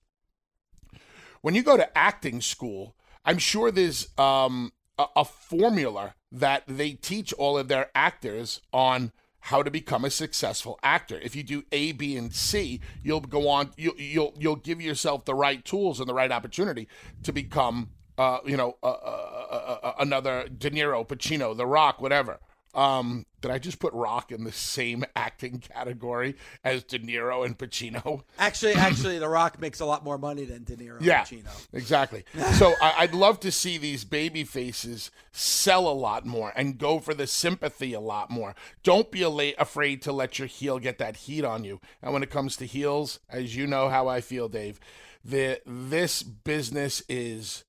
When 1.42 1.56
you 1.56 1.64
go 1.64 1.78
to 1.78 1.98
acting 1.98 2.42
school, 2.42 2.96
I'm 3.26 3.40
sure 3.40 3.72
there's 3.72 4.08
um, 4.18 4.72
a, 4.98 5.08
a 5.18 5.26
formula 5.26 6.14
that 6.32 6.64
they 6.68 6.92
teach 6.92 7.34
all 7.34 7.58
of 7.58 7.68
their 7.68 7.90
actors 7.96 8.62
on 8.72 9.12
how 9.40 9.64
to 9.64 9.72
become 9.72 10.06
a 10.06 10.10
successful 10.10 10.80
actor. 10.82 11.20
If 11.22 11.36
you 11.36 11.44
do 11.44 11.64
A, 11.72 11.92
B, 11.92 12.18
and 12.18 12.34
C, 12.34 12.82
you'll 13.04 13.20
go 13.20 13.48
on. 13.48 13.72
You'll 13.78 13.96
you'll 13.98 14.34
you'll 14.38 14.56
give 14.56 14.82
yourself 14.82 15.26
the 15.26 15.36
right 15.36 15.64
tools 15.64 16.00
and 16.00 16.10
the 16.10 16.16
right 16.16 16.32
opportunity 16.32 16.88
to 17.24 17.32
become, 17.32 17.90
uh, 18.18 18.40
you 18.46 18.58
know, 18.58 18.78
uh, 18.82 18.88
uh, 18.88 19.80
uh, 19.84 19.94
another 20.00 20.48
De 20.48 20.72
Niro, 20.72 21.08
Pacino, 21.08 21.56
The 21.56 21.68
Rock, 21.68 22.02
whatever. 22.02 22.40
Um, 22.76 23.26
did 23.42 23.52
I 23.52 23.58
just 23.58 23.80
put 23.80 23.94
Rock 23.94 24.32
in 24.32 24.44
the 24.44 24.52
same 24.52 25.06
acting 25.16 25.60
category 25.60 26.36
as 26.64 26.84
De 26.84 27.00
Niro 27.00 27.46
and 27.46 27.58
Pacino? 27.58 28.24
Actually, 28.38 28.74
actually, 28.76 29.18
The 29.20 29.30
Rock 29.30 29.62
makes 29.62 29.80
a 29.80 29.86
lot 29.86 30.04
more 30.04 30.18
money 30.18 30.44
than 30.46 30.64
De 30.66 30.76
Niro 30.76 30.98
Yeah, 31.00 31.20
and 31.32 31.44
Pacino. 31.46 31.68
exactly. 31.74 32.26
so 32.54 32.74
I, 32.82 32.96
I'd 33.00 33.14
love 33.14 33.40
to 33.42 33.52
see 33.52 33.78
these 33.78 34.04
baby 34.04 34.44
faces 34.44 35.10
sell 35.32 35.88
a 35.88 35.94
lot 35.94 36.26
more 36.26 36.52
and 36.56 36.78
go 36.78 37.00
for 37.00 37.14
the 37.14 37.28
sympathy 37.28 37.94
a 37.94 38.00
lot 38.02 38.30
more. 38.30 38.56
Don't 38.84 39.10
be 39.12 39.22
ala- 39.24 39.54
afraid 39.58 40.02
to 40.02 40.12
let 40.12 40.38
your 40.38 40.48
heel 40.48 40.78
get 40.80 40.98
that 40.98 41.16
heat 41.16 41.46
on 41.46 41.64
you. 41.64 41.80
And 42.02 42.14
when 42.14 42.24
it 42.24 42.30
comes 42.30 42.58
to 42.58 42.66
heels, 42.66 43.20
as 43.30 43.56
you 43.56 43.68
know 43.68 43.90
how 43.90 44.08
I 44.08 44.20
feel, 44.22 44.50
Dave, 44.50 44.80
the 45.24 45.62
this 45.66 46.24
business 46.24 47.02
is 47.08 47.64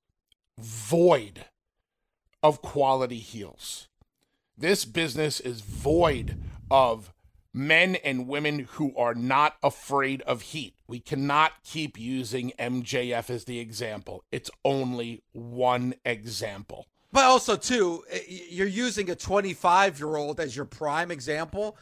void 0.59 1.45
of 2.43 2.63
quality 2.63 3.19
heels. 3.19 3.89
This 4.59 4.87
business 4.87 5.39
is 5.39 5.61
void 5.61 6.39
of 6.71 7.13
men 7.53 7.97
and 7.97 8.27
women 8.27 8.61
who 8.73 8.97
are 8.97 9.15
not 9.15 9.57
afraid 9.63 10.23
of 10.23 10.41
heat. 10.41 10.75
We 10.89 10.99
cannot 10.99 11.53
keep 11.63 11.99
using 11.99 12.53
MJF 12.59 13.29
as 13.29 13.45
the 13.45 13.59
example. 13.59 14.25
It's 14.33 14.51
only 14.65 15.23
one 15.33 15.95
example. 16.07 16.87
But 17.13 17.25
also, 17.25 17.57
too, 17.57 18.05
eh, 18.11 18.21
you're 18.29 18.67
using 18.67 19.11
a 19.11 19.15
25 19.15 19.99
year 19.99 20.17
old 20.17 20.41
as 20.41 20.57
your 20.57 20.65
prime 20.65 21.11
example. 21.11 21.77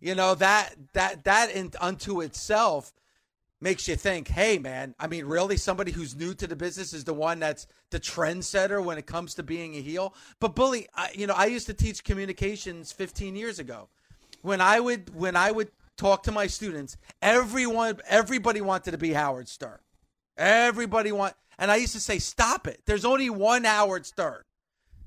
You 0.00 0.14
know 0.14 0.34
that 0.36 0.74
that 0.92 1.24
that 1.24 1.50
in, 1.50 1.72
unto 1.80 2.20
itself 2.20 2.92
makes 3.60 3.88
you 3.88 3.96
think, 3.96 4.28
hey, 4.28 4.58
man. 4.58 4.94
I 4.98 5.06
mean, 5.06 5.24
really, 5.24 5.56
somebody 5.56 5.92
who's 5.92 6.14
new 6.14 6.34
to 6.34 6.46
the 6.46 6.56
business 6.56 6.92
is 6.92 7.04
the 7.04 7.14
one 7.14 7.40
that's 7.40 7.66
the 7.90 8.00
trendsetter 8.00 8.82
when 8.82 8.98
it 8.98 9.06
comes 9.06 9.34
to 9.34 9.42
being 9.42 9.74
a 9.74 9.80
heel. 9.80 10.14
But 10.40 10.54
bully, 10.54 10.88
I, 10.94 11.10
you 11.14 11.26
know, 11.26 11.34
I 11.34 11.46
used 11.46 11.66
to 11.66 11.74
teach 11.74 12.04
communications 12.04 12.92
15 12.92 13.36
years 13.36 13.58
ago. 13.58 13.88
When 14.42 14.60
I 14.60 14.78
would 14.78 15.14
when 15.14 15.34
I 15.34 15.50
would 15.50 15.70
talk 15.96 16.22
to 16.24 16.32
my 16.32 16.46
students, 16.46 16.96
everyone 17.20 17.98
everybody 18.08 18.60
wanted 18.60 18.92
to 18.92 18.98
be 18.98 19.12
Howard 19.12 19.48
Stern. 19.48 19.78
Everybody 20.36 21.10
want, 21.10 21.34
and 21.58 21.70
I 21.70 21.76
used 21.76 21.94
to 21.94 22.00
say, 22.00 22.20
stop 22.20 22.68
it. 22.68 22.80
There's 22.86 23.04
only 23.04 23.28
one 23.28 23.64
Howard 23.64 24.06
Stern. 24.06 24.42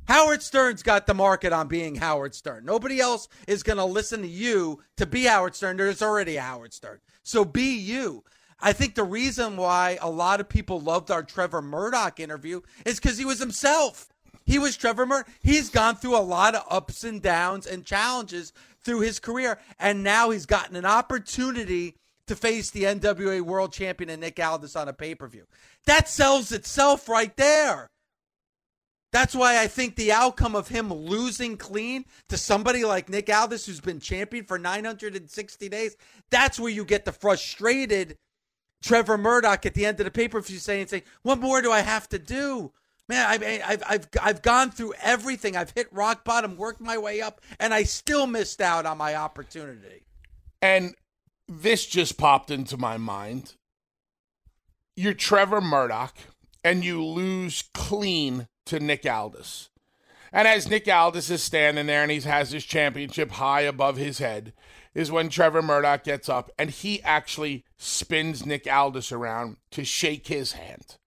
Howard 0.05 0.43
Stern's 0.43 0.83
got 0.83 1.07
the 1.07 1.13
market 1.13 1.53
on 1.53 1.69
being 1.69 1.95
Howard 1.95 2.35
Stern. 2.35 2.65
Nobody 2.65 2.99
else 2.99 3.29
is 3.47 3.63
going 3.63 3.77
to 3.77 3.85
listen 3.85 4.21
to 4.23 4.27
you 4.27 4.83
to 4.97 5.05
be 5.05 5.23
Howard 5.23 5.55
Stern. 5.55 5.77
There's 5.77 6.01
already 6.01 6.35
Howard 6.35 6.73
Stern. 6.73 6.99
So 7.23 7.45
be 7.45 7.77
you. 7.77 8.25
I 8.61 8.73
think 8.73 8.95
the 8.95 9.03
reason 9.03 9.57
why 9.57 9.97
a 10.01 10.09
lot 10.09 10.39
of 10.39 10.49
people 10.49 10.79
loved 10.79 11.09
our 11.09 11.23
Trevor 11.23 11.61
Murdoch 11.61 12.19
interview 12.19 12.61
is 12.85 12.99
because 12.99 13.17
he 13.17 13.25
was 13.25 13.39
himself. 13.39 14.07
He 14.45 14.59
was 14.59 14.77
Trevor 14.77 15.05
Murdoch. 15.05 15.29
He's 15.41 15.69
gone 15.69 15.95
through 15.95 16.17
a 16.17 16.19
lot 16.19 16.55
of 16.55 16.65
ups 16.69 17.03
and 17.03 17.21
downs 17.21 17.65
and 17.65 17.85
challenges 17.85 18.53
through 18.83 19.01
his 19.01 19.19
career, 19.19 19.59
and 19.79 20.03
now 20.03 20.29
he's 20.29 20.45
gotten 20.45 20.75
an 20.75 20.85
opportunity 20.85 21.95
to 22.27 22.35
face 22.35 22.69
the 22.69 22.83
NWA 22.83 23.41
World 23.41 23.73
Champion 23.73 24.09
and 24.09 24.21
Nick 24.21 24.39
Aldis 24.39 24.75
on 24.75 24.87
a 24.87 24.93
pay 24.93 25.15
per 25.15 25.27
view. 25.27 25.45
That 25.85 26.07
sells 26.07 26.51
itself 26.51 27.09
right 27.09 27.35
there. 27.37 27.89
That's 29.11 29.35
why 29.35 29.61
I 29.61 29.67
think 29.67 29.95
the 29.95 30.13
outcome 30.13 30.55
of 30.55 30.69
him 30.69 30.93
losing 30.93 31.57
clean 31.57 32.05
to 32.29 32.37
somebody 32.37 32.85
like 32.85 33.09
Nick 33.09 33.29
Aldis, 33.29 33.65
who's 33.65 33.81
been 33.81 33.99
champion 33.99 34.45
for 34.45 34.57
960 34.57 35.67
days, 35.67 35.97
that's 36.29 36.59
where 36.59 36.71
you 36.71 36.85
get 36.85 37.03
the 37.03 37.11
frustrated 37.11 38.15
Trevor 38.81 39.17
Murdoch 39.17 39.65
at 39.65 39.73
the 39.73 39.85
end 39.85 39.99
of 39.99 40.05
the 40.05 40.11
pay 40.11 40.27
per 40.27 40.41
view 40.41 40.57
saying, 40.57 40.87
saying, 40.87 41.03
What 41.21 41.39
more 41.39 41.61
do 41.61 41.71
I 41.71 41.81
have 41.81 42.09
to 42.09 42.19
do? 42.19 42.71
Man, 43.07 43.25
I, 43.27 43.61
I've, 43.65 43.83
I've, 43.87 44.07
I've 44.21 44.41
gone 44.41 44.71
through 44.71 44.93
everything. 45.01 45.57
I've 45.57 45.71
hit 45.71 45.91
rock 45.91 46.23
bottom, 46.23 46.55
worked 46.55 46.81
my 46.81 46.97
way 46.97 47.21
up, 47.21 47.41
and 47.59 47.73
I 47.73 47.83
still 47.83 48.25
missed 48.25 48.61
out 48.61 48.85
on 48.85 48.97
my 48.97 49.15
opportunity. 49.15 50.05
And 50.61 50.95
this 51.47 51.85
just 51.85 52.17
popped 52.17 52.51
into 52.51 52.77
my 52.77 52.97
mind. 52.97 53.55
You're 54.95 55.13
Trevor 55.13 55.61
Murdoch, 55.61 56.15
and 56.63 56.85
you 56.85 57.03
lose 57.03 57.63
clean 57.73 58.47
to 58.67 58.79
Nick 58.79 59.05
Aldis. 59.05 59.70
And 60.31 60.47
as 60.47 60.69
Nick 60.69 60.87
Aldis 60.87 61.29
is 61.29 61.43
standing 61.43 61.87
there 61.87 62.03
and 62.03 62.11
he 62.11 62.21
has 62.21 62.51
his 62.51 62.63
championship 62.63 63.31
high 63.31 63.61
above 63.61 63.97
his 63.97 64.19
head, 64.19 64.53
is 64.93 65.11
when 65.11 65.29
Trevor 65.29 65.61
Murdoch 65.61 66.03
gets 66.03 66.29
up 66.29 66.51
and 66.57 66.69
he 66.69 67.01
actually 67.03 67.65
spins 67.77 68.45
Nick 68.45 68.71
Aldis 68.71 69.11
around 69.11 69.57
to 69.71 69.83
shake 69.83 70.27
his 70.27 70.53
hand 70.53 70.97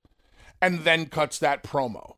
and 0.61 0.81
then 0.81 1.07
cuts 1.07 1.39
that 1.39 1.63
promo. 1.63 2.17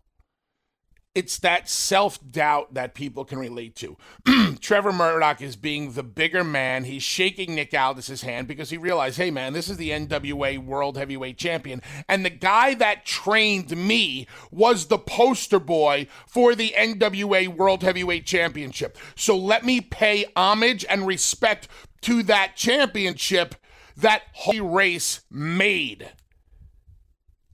It's 1.16 1.38
that 1.38 1.66
self 1.66 2.18
doubt 2.30 2.74
that 2.74 2.92
people 2.92 3.24
can 3.24 3.38
relate 3.38 3.74
to. 3.76 3.96
Trevor 4.60 4.92
Murdoch 4.92 5.40
is 5.40 5.56
being 5.56 5.92
the 5.92 6.02
bigger 6.02 6.44
man. 6.44 6.84
He's 6.84 7.02
shaking 7.02 7.54
Nick 7.54 7.72
Aldis's 7.72 8.20
hand 8.20 8.46
because 8.46 8.68
he 8.68 8.76
realized, 8.76 9.16
hey, 9.16 9.30
man, 9.30 9.54
this 9.54 9.70
is 9.70 9.78
the 9.78 9.88
NWA 9.92 10.58
World 10.58 10.98
Heavyweight 10.98 11.38
Champion. 11.38 11.80
And 12.06 12.22
the 12.22 12.28
guy 12.28 12.74
that 12.74 13.06
trained 13.06 13.74
me 13.74 14.26
was 14.50 14.88
the 14.88 14.98
poster 14.98 15.58
boy 15.58 16.06
for 16.26 16.54
the 16.54 16.74
NWA 16.76 17.48
World 17.48 17.82
Heavyweight 17.82 18.26
Championship. 18.26 18.98
So 19.14 19.38
let 19.38 19.64
me 19.64 19.80
pay 19.80 20.26
homage 20.36 20.84
and 20.86 21.06
respect 21.06 21.66
to 22.02 22.22
that 22.24 22.56
championship 22.56 23.54
that 23.96 24.24
Harley 24.34 24.60
Race 24.60 25.20
made 25.30 26.10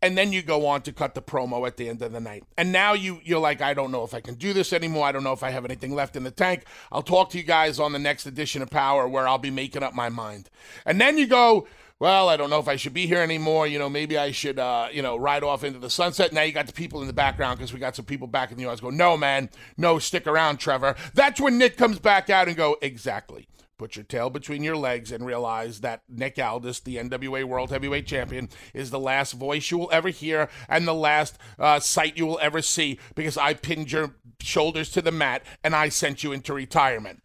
and 0.03 0.19
then 0.19 0.33
you 0.33 0.43
go 0.43 0.67
on 0.67 0.83
to 0.83 0.93
cut 0.93 1.15
the 1.15 1.23
promo 1.23 1.67
at 1.67 1.77
the 1.77 1.89
end 1.89 2.03
of 2.03 2.13
the 2.13 2.21
night. 2.21 2.45
And 2.59 2.73
now 2.73 2.93
you 2.93 3.21
you're 3.25 3.41
like, 3.41 3.63
I 3.63 3.73
don't 3.73 3.93
know 3.93 4.03
if 4.03 4.13
I 4.13 4.21
can 4.21 4.35
do 4.35 4.53
this 4.53 4.73
anymore. 4.73 5.07
I 5.07 5.13
don't 5.13 5.25
know 5.25 5.33
if 5.33 5.43
I 5.43 5.51
have 5.51 5.65
anything 5.65 5.95
left 5.95 6.17
in 6.17 6.25
the 6.25 6.31
tank. 6.31 6.65
I'll 6.91 7.03
talk 7.03 7.31
to 7.31 7.39
you 7.39 7.45
guys 7.45 7.79
on 7.79 7.93
the 7.93 7.99
next 7.99 8.27
edition 8.27 8.61
of 8.61 8.71
Power 8.71 9.09
where 9.09 9.27
I'll 9.29 9.39
be 9.39 9.51
making 9.51 9.83
up 9.83 9.95
my 9.95 10.09
mind. 10.09 10.51
And 10.85 11.01
then 11.01 11.17
you 11.17 11.27
go, 11.27 11.69
well, 12.01 12.29
I 12.29 12.37
don't 12.37 12.51
know 12.51 12.59
if 12.59 12.67
I 12.67 12.75
should 12.75 12.95
be 12.95 13.07
here 13.07 13.21
anymore. 13.21 13.69
You 13.69 13.79
know, 13.79 13.89
maybe 13.89 14.19
I 14.19 14.33
should, 14.33 14.59
uh, 14.59 14.89
you 14.93 15.03
know, 15.03 15.17
ride 15.17 15.45
off 15.45 15.63
into 15.63 15.79
the 15.79 15.89
sunset. 15.89 16.33
Now 16.33 16.43
you 16.43 16.53
got 16.53 16.67
the 16.67 16.73
people 16.73 17.01
in 17.01 17.07
the 17.07 17.13
background 17.13 17.59
because 17.59 17.73
we 17.73 17.79
got 17.79 17.95
some 17.95 18.05
people 18.05 18.27
back 18.27 18.51
in 18.51 18.59
the 18.59 18.65
audience 18.65 18.81
go, 18.81 18.91
no, 18.91 19.17
man, 19.17 19.51
no, 19.77 20.01
stick 20.01 20.27
around, 20.27 20.57
Trevor. 20.57 20.97
That's 21.15 21.41
when 21.41 21.59
Nick 21.59 21.77
comes 21.77 22.01
back 22.01 22.29
out 22.29 22.49
and 22.49 22.57
go, 22.57 22.77
exactly. 22.83 23.47
Put 23.83 23.97
your 23.97 24.05
tail 24.05 24.31
between 24.31 24.63
your 24.63 24.77
legs 24.77 25.11
and 25.11 25.27
realize 25.27 25.81
that 25.81 26.03
Nick 26.09 26.39
Aldis, 26.39 26.79
the 26.79 26.99
NWA 26.99 27.43
World 27.43 27.71
Heavyweight 27.71 28.07
Champion, 28.07 28.49
is 28.73 28.93
the 28.93 29.01
last 29.01 29.33
voice 29.33 29.73
you 29.73 29.79
will 29.79 29.91
ever 29.91 30.11
hear 30.11 30.49
and 30.69 30.87
the 30.87 30.95
last 30.95 31.37
uh, 31.59 31.81
sight 31.81 32.17
you 32.17 32.25
will 32.25 32.39
ever 32.41 32.63
see 32.63 33.01
because 33.17 33.37
I 33.37 33.55
pinned 33.55 33.91
your 33.91 34.15
shoulders 34.41 34.89
to 34.91 35.03
the 35.03 35.11
mat 35.11 35.43
and 35.65 35.75
I 35.75 35.89
sent 35.89 36.23
you 36.23 36.31
into 36.31 36.55
retirement. 36.55 37.25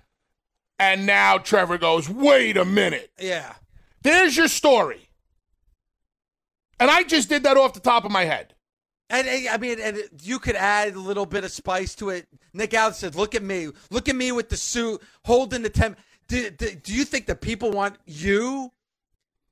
And 0.79 1.05
now 1.05 1.37
Trevor 1.37 1.77
goes, 1.77 2.09
wait 2.09 2.57
a 2.57 2.65
minute. 2.65 3.11
Yeah. 3.19 3.53
There's 4.01 4.35
your 4.35 4.47
story. 4.47 5.09
And 6.79 6.89
I 6.89 7.03
just 7.03 7.29
did 7.29 7.43
that 7.43 7.57
off 7.57 7.73
the 7.75 7.79
top 7.79 8.03
of 8.03 8.09
my 8.09 8.25
head. 8.25 8.55
And, 9.11 9.27
and, 9.27 9.47
I 9.47 9.57
mean, 9.57 9.79
and 9.79 9.99
you 10.23 10.39
could 10.39 10.55
add 10.55 10.95
a 10.95 10.99
little 10.99 11.27
bit 11.27 11.43
of 11.43 11.51
spice 11.51 11.93
to 11.95 12.09
it. 12.09 12.27
Nick 12.51 12.73
Aldis 12.73 12.97
said, 12.97 13.15
"Look 13.15 13.35
at 13.35 13.43
me, 13.43 13.69
look 13.89 14.09
at 14.09 14.15
me 14.17 14.33
with 14.33 14.49
the 14.49 14.57
suit, 14.57 15.01
holding 15.23 15.61
the 15.61 15.69
temp." 15.69 15.97
Do, 16.27 16.49
do, 16.49 16.75
do 16.75 16.93
you 16.93 17.05
think 17.05 17.27
that 17.27 17.41
people 17.41 17.71
want 17.71 17.95
you, 18.05 18.71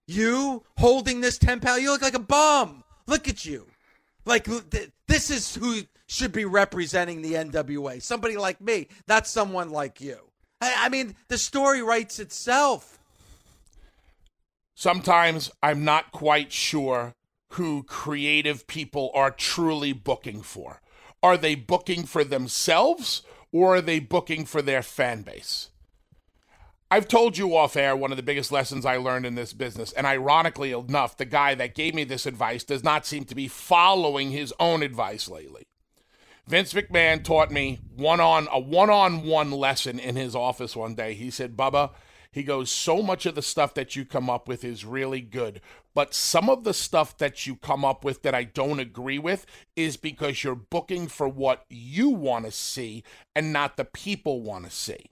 you 0.08 0.64
holding 0.78 1.22
this 1.22 1.38
ten 1.38 1.60
pound? 1.60 1.82
You 1.82 1.92
look 1.92 2.02
like 2.02 2.16
a 2.16 2.20
bum. 2.20 2.84
Look 3.08 3.28
at 3.28 3.46
you. 3.46 3.68
Like 4.26 4.46
th- 4.46 4.92
this 5.08 5.30
is 5.30 5.56
who 5.56 5.82
should 6.08 6.32
be 6.32 6.46
representing 6.46 7.22
the 7.22 7.34
NWA. 7.34 8.02
Somebody 8.02 8.38
like 8.38 8.62
me, 8.62 8.88
not 9.08 9.28
someone 9.28 9.70
like 9.70 10.02
you. 10.02 10.20
I, 10.62 10.86
I 10.86 10.90
mean, 10.90 11.16
the 11.28 11.38
story 11.38 11.82
writes 11.82 12.20
itself. 12.20 13.00
Sometimes 14.76 15.52
I'm 15.64 15.86
not 15.86 16.12
quite 16.12 16.52
sure 16.52 17.16
who 17.52 17.84
creative 17.84 18.68
people 18.68 19.12
are 19.14 19.32
truly 19.32 19.94
booking 19.94 20.42
for. 20.42 20.82
Are 21.24 21.38
they 21.38 21.56
booking 21.56 22.04
for 22.04 22.24
themselves 22.24 23.22
or 23.52 23.78
are 23.78 23.82
they 23.82 24.00
booking 24.00 24.46
for 24.46 24.62
their 24.62 24.82
fan 24.82 25.22
base? 25.22 25.70
I've 26.92 27.08
told 27.08 27.36
you 27.38 27.58
off 27.58 27.76
air 27.76 27.96
one 27.96 28.12
of 28.12 28.18
the 28.18 28.24
biggest 28.24 28.52
lessons 28.52 28.86
I 28.86 28.98
learned 28.98 29.26
in 29.26 29.34
this 29.34 29.54
business, 29.54 29.92
and 29.94 30.06
ironically 30.06 30.72
enough, 30.72 31.18
the 31.18 31.26
guy 31.26 31.56
that 31.56 31.74
gave 31.74 31.96
me 31.96 32.04
this 32.04 32.28
advice 32.28 32.64
does 32.64 32.84
not 32.84 33.08
seem 33.08 33.26
to 33.26 33.36
be 33.36 33.48
following 33.48 34.30
his 34.30 34.54
own 34.60 34.84
advice 34.84 35.28
lately. 35.28 35.64
Vince 36.48 36.74
McMahon 36.74 37.24
taught 37.24 37.50
me 37.50 37.80
one 37.96 38.20
on 38.20 38.48
a 38.52 38.60
one-on-one 38.60 39.50
lesson 39.50 39.98
in 39.98 40.16
his 40.16 40.36
office 40.36 40.76
one 40.76 40.94
day. 40.94 41.16
He 41.16 41.32
said, 41.32 41.58
"Bubba, 41.58 41.90
he 42.32 42.44
goes, 42.44 42.70
so 42.70 43.02
much 43.02 43.26
of 43.26 43.34
the 43.34 43.42
stuff 43.42 43.74
that 43.74 43.96
you 43.96 44.06
come 44.06 44.30
up 44.30 44.48
with 44.48 44.64
is 44.64 44.86
really 44.86 45.22
good, 45.22 45.62
but 45.96 46.14
some 46.14 46.52
of 46.52 46.66
the 46.66 46.74
stuff 46.74 47.18
that 47.18 47.48
you 47.48 47.56
come 47.56 47.84
up 47.84 48.06
with 48.06 48.22
that 48.22 48.36
I 48.36 48.44
don't 48.44 48.80
agree 48.80 49.18
with 49.18 49.48
is 49.76 49.98
because 49.98 50.44
you're 50.44 50.54
booking 50.54 51.08
for 51.08 51.28
what 51.28 51.66
you 51.68 52.10
want 52.10 52.46
to 52.46 52.52
see 52.52 53.04
and 53.36 53.52
not 53.52 53.76
the 53.76 53.86
people 53.86 54.42
want 54.42 54.66
to 54.66 54.72
see." 54.72 55.10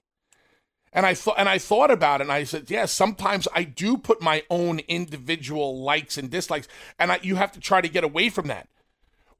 And 0.94 1.04
I 1.04 1.14
thought 1.14 1.34
and 1.38 1.48
I 1.48 1.58
thought 1.58 1.90
about 1.90 2.20
it 2.20 2.24
and 2.24 2.32
I 2.32 2.44
said, 2.44 2.70
yeah, 2.70 2.86
sometimes 2.86 3.48
I 3.52 3.64
do 3.64 3.98
put 3.98 4.22
my 4.22 4.44
own 4.48 4.78
individual 4.86 5.82
likes 5.82 6.16
and 6.16 6.30
dislikes 6.30 6.68
and 6.98 7.10
I, 7.10 7.18
you 7.20 7.34
have 7.34 7.52
to 7.52 7.60
try 7.60 7.80
to 7.80 7.88
get 7.88 8.04
away 8.04 8.30
from 8.30 8.46
that. 8.46 8.68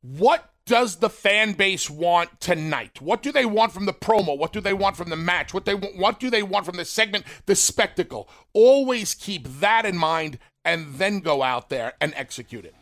What 0.03 0.51
does 0.67 0.97
the 0.97 1.09
fan 1.09 1.53
base 1.53 1.89
want 1.89 2.41
tonight? 2.41 3.01
What 3.01 3.23
do 3.23 3.31
they 3.31 3.47
want 3.47 3.73
from 3.73 3.87
the 3.87 3.93
promo? 3.93 4.37
What 4.37 4.53
do 4.53 4.61
they 4.61 4.75
want 4.75 4.97
from 4.97 5.11
the 5.11 5.17
match? 5.17 5.55
What 5.55 5.65
they 5.65 5.75
what 5.75 6.19
do 6.19 6.29
they 6.29 6.43
want 6.43 6.67
from 6.67 6.77
the 6.77 6.85
segment, 6.85 7.25
the 7.47 7.55
spectacle? 7.55 8.29
Always 8.53 9.15
keep 9.15 9.47
that 9.61 9.87
in 9.87 9.97
mind 9.97 10.39
and 10.65 10.95
then 10.97 11.21
go 11.21 11.43
out 11.43 11.69
there 11.69 11.93
and 12.01 12.13
execute 12.17 12.65
it. 12.65 12.75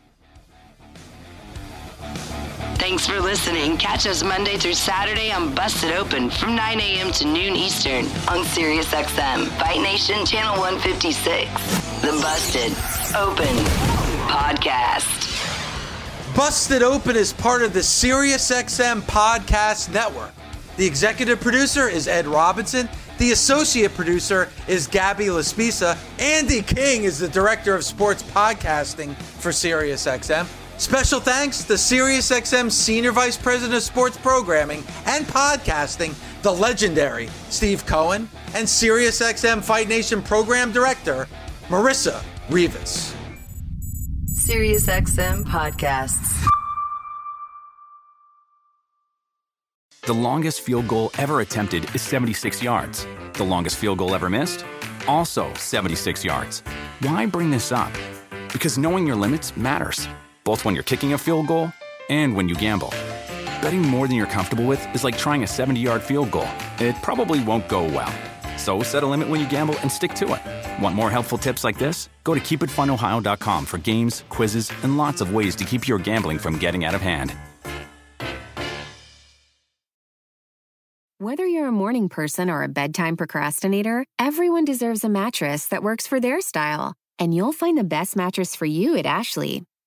Thanks 2.78 3.06
for 3.06 3.20
listening. 3.20 3.76
Catch 3.76 4.06
us 4.06 4.22
Monday 4.22 4.56
through 4.56 4.74
Saturday 4.74 5.30
on 5.30 5.54
Busted 5.54 5.92
Open 5.92 6.30
from 6.30 6.56
9 6.56 6.80
a.m. 6.80 7.12
to 7.12 7.24
noon 7.24 7.54
Eastern 7.54 8.06
on 8.28 8.44
SiriusXM, 8.44 9.46
Fight 9.58 9.80
Nation 9.80 10.26
Channel 10.26 10.58
156. 10.58 11.50
The 12.02 12.12
Busted 12.20 12.72
Open 13.16 13.56
Podcast. 14.28 15.28
Busted 16.34 16.82
Open 16.82 17.14
is 17.14 17.32
part 17.32 17.62
of 17.62 17.72
the 17.72 17.80
SiriusXM 17.80 19.02
Podcast 19.02 19.92
Network. 19.92 20.32
The 20.76 20.86
executive 20.86 21.40
producer 21.40 21.88
is 21.88 22.08
Ed 22.08 22.26
Robinson. 22.26 22.88
The 23.18 23.32
associate 23.32 23.94
producer 23.94 24.48
is 24.66 24.86
Gabby 24.86 25.26
Laspisa. 25.26 25.96
Andy 26.18 26.62
King 26.62 27.04
is 27.04 27.18
the 27.18 27.28
director 27.28 27.74
of 27.74 27.84
sports 27.84 28.22
podcasting 28.22 29.14
for 29.14 29.50
SiriusXM. 29.50 30.61
Special 30.78 31.20
thanks 31.20 31.64
to 31.64 31.74
SiriusXM 31.74 32.70
Senior 32.70 33.12
Vice 33.12 33.36
President 33.36 33.74
of 33.76 33.82
Sports 33.82 34.16
Programming 34.16 34.82
and 35.06 35.24
Podcasting, 35.26 36.14
the 36.42 36.52
legendary 36.52 37.28
Steve 37.50 37.86
Cohen, 37.86 38.28
and 38.54 38.66
SiriusXM 38.66 39.62
Fight 39.62 39.88
Nation 39.88 40.22
Program 40.22 40.72
Director, 40.72 41.28
Marissa 41.68 42.22
Rivas. 42.50 43.14
SiriusXM 44.34 45.44
Podcasts. 45.44 46.44
The 50.04 50.12
longest 50.12 50.62
field 50.62 50.88
goal 50.88 51.12
ever 51.16 51.42
attempted 51.42 51.94
is 51.94 52.02
76 52.02 52.60
yards. 52.60 53.06
The 53.34 53.44
longest 53.44 53.76
field 53.76 53.98
goal 53.98 54.16
ever 54.16 54.28
missed? 54.28 54.64
Also 55.06 55.54
76 55.54 56.24
yards. 56.24 56.64
Why 57.02 57.24
bring 57.24 57.52
this 57.52 57.70
up? 57.70 57.92
Because 58.52 58.78
knowing 58.78 59.06
your 59.06 59.14
limits 59.14 59.56
matters, 59.56 60.08
both 60.44 60.64
when 60.64 60.74
you're 60.74 60.84
kicking 60.84 61.12
a 61.12 61.18
field 61.18 61.46
goal 61.46 61.72
and 62.08 62.36
when 62.36 62.48
you 62.48 62.54
gamble. 62.54 62.90
Betting 63.60 63.82
more 63.82 64.06
than 64.06 64.16
you're 64.16 64.26
comfortable 64.26 64.64
with 64.64 64.82
is 64.94 65.04
like 65.04 65.16
trying 65.16 65.42
a 65.42 65.46
70 65.46 65.80
yard 65.80 66.02
field 66.02 66.30
goal, 66.30 66.48
it 66.78 66.94
probably 67.02 67.42
won't 67.42 67.68
go 67.68 67.84
well. 67.84 68.12
So 68.58 68.82
set 68.82 69.02
a 69.02 69.06
limit 69.06 69.28
when 69.28 69.40
you 69.40 69.48
gamble 69.48 69.78
and 69.80 69.90
stick 69.90 70.14
to 70.14 70.34
it. 70.34 70.82
Want 70.82 70.94
more 70.94 71.10
helpful 71.10 71.38
tips 71.38 71.64
like 71.64 71.78
this? 71.78 72.08
Go 72.22 72.34
to 72.34 72.40
keepitfunohio.com 72.40 73.66
for 73.66 73.78
games, 73.78 74.24
quizzes, 74.28 74.70
and 74.82 74.96
lots 74.96 75.20
of 75.20 75.34
ways 75.34 75.56
to 75.56 75.64
keep 75.64 75.88
your 75.88 75.98
gambling 75.98 76.38
from 76.38 76.58
getting 76.58 76.84
out 76.84 76.94
of 76.94 77.00
hand. 77.00 77.34
Whether 81.18 81.46
you're 81.46 81.68
a 81.68 81.72
morning 81.72 82.08
person 82.08 82.50
or 82.50 82.64
a 82.64 82.68
bedtime 82.68 83.16
procrastinator, 83.16 84.04
everyone 84.18 84.64
deserves 84.64 85.04
a 85.04 85.08
mattress 85.08 85.66
that 85.66 85.84
works 85.84 86.04
for 86.04 86.18
their 86.18 86.40
style. 86.40 86.94
And 87.16 87.32
you'll 87.32 87.52
find 87.52 87.78
the 87.78 87.84
best 87.84 88.16
mattress 88.16 88.56
for 88.56 88.66
you 88.66 88.96
at 88.96 89.06
Ashley. 89.06 89.62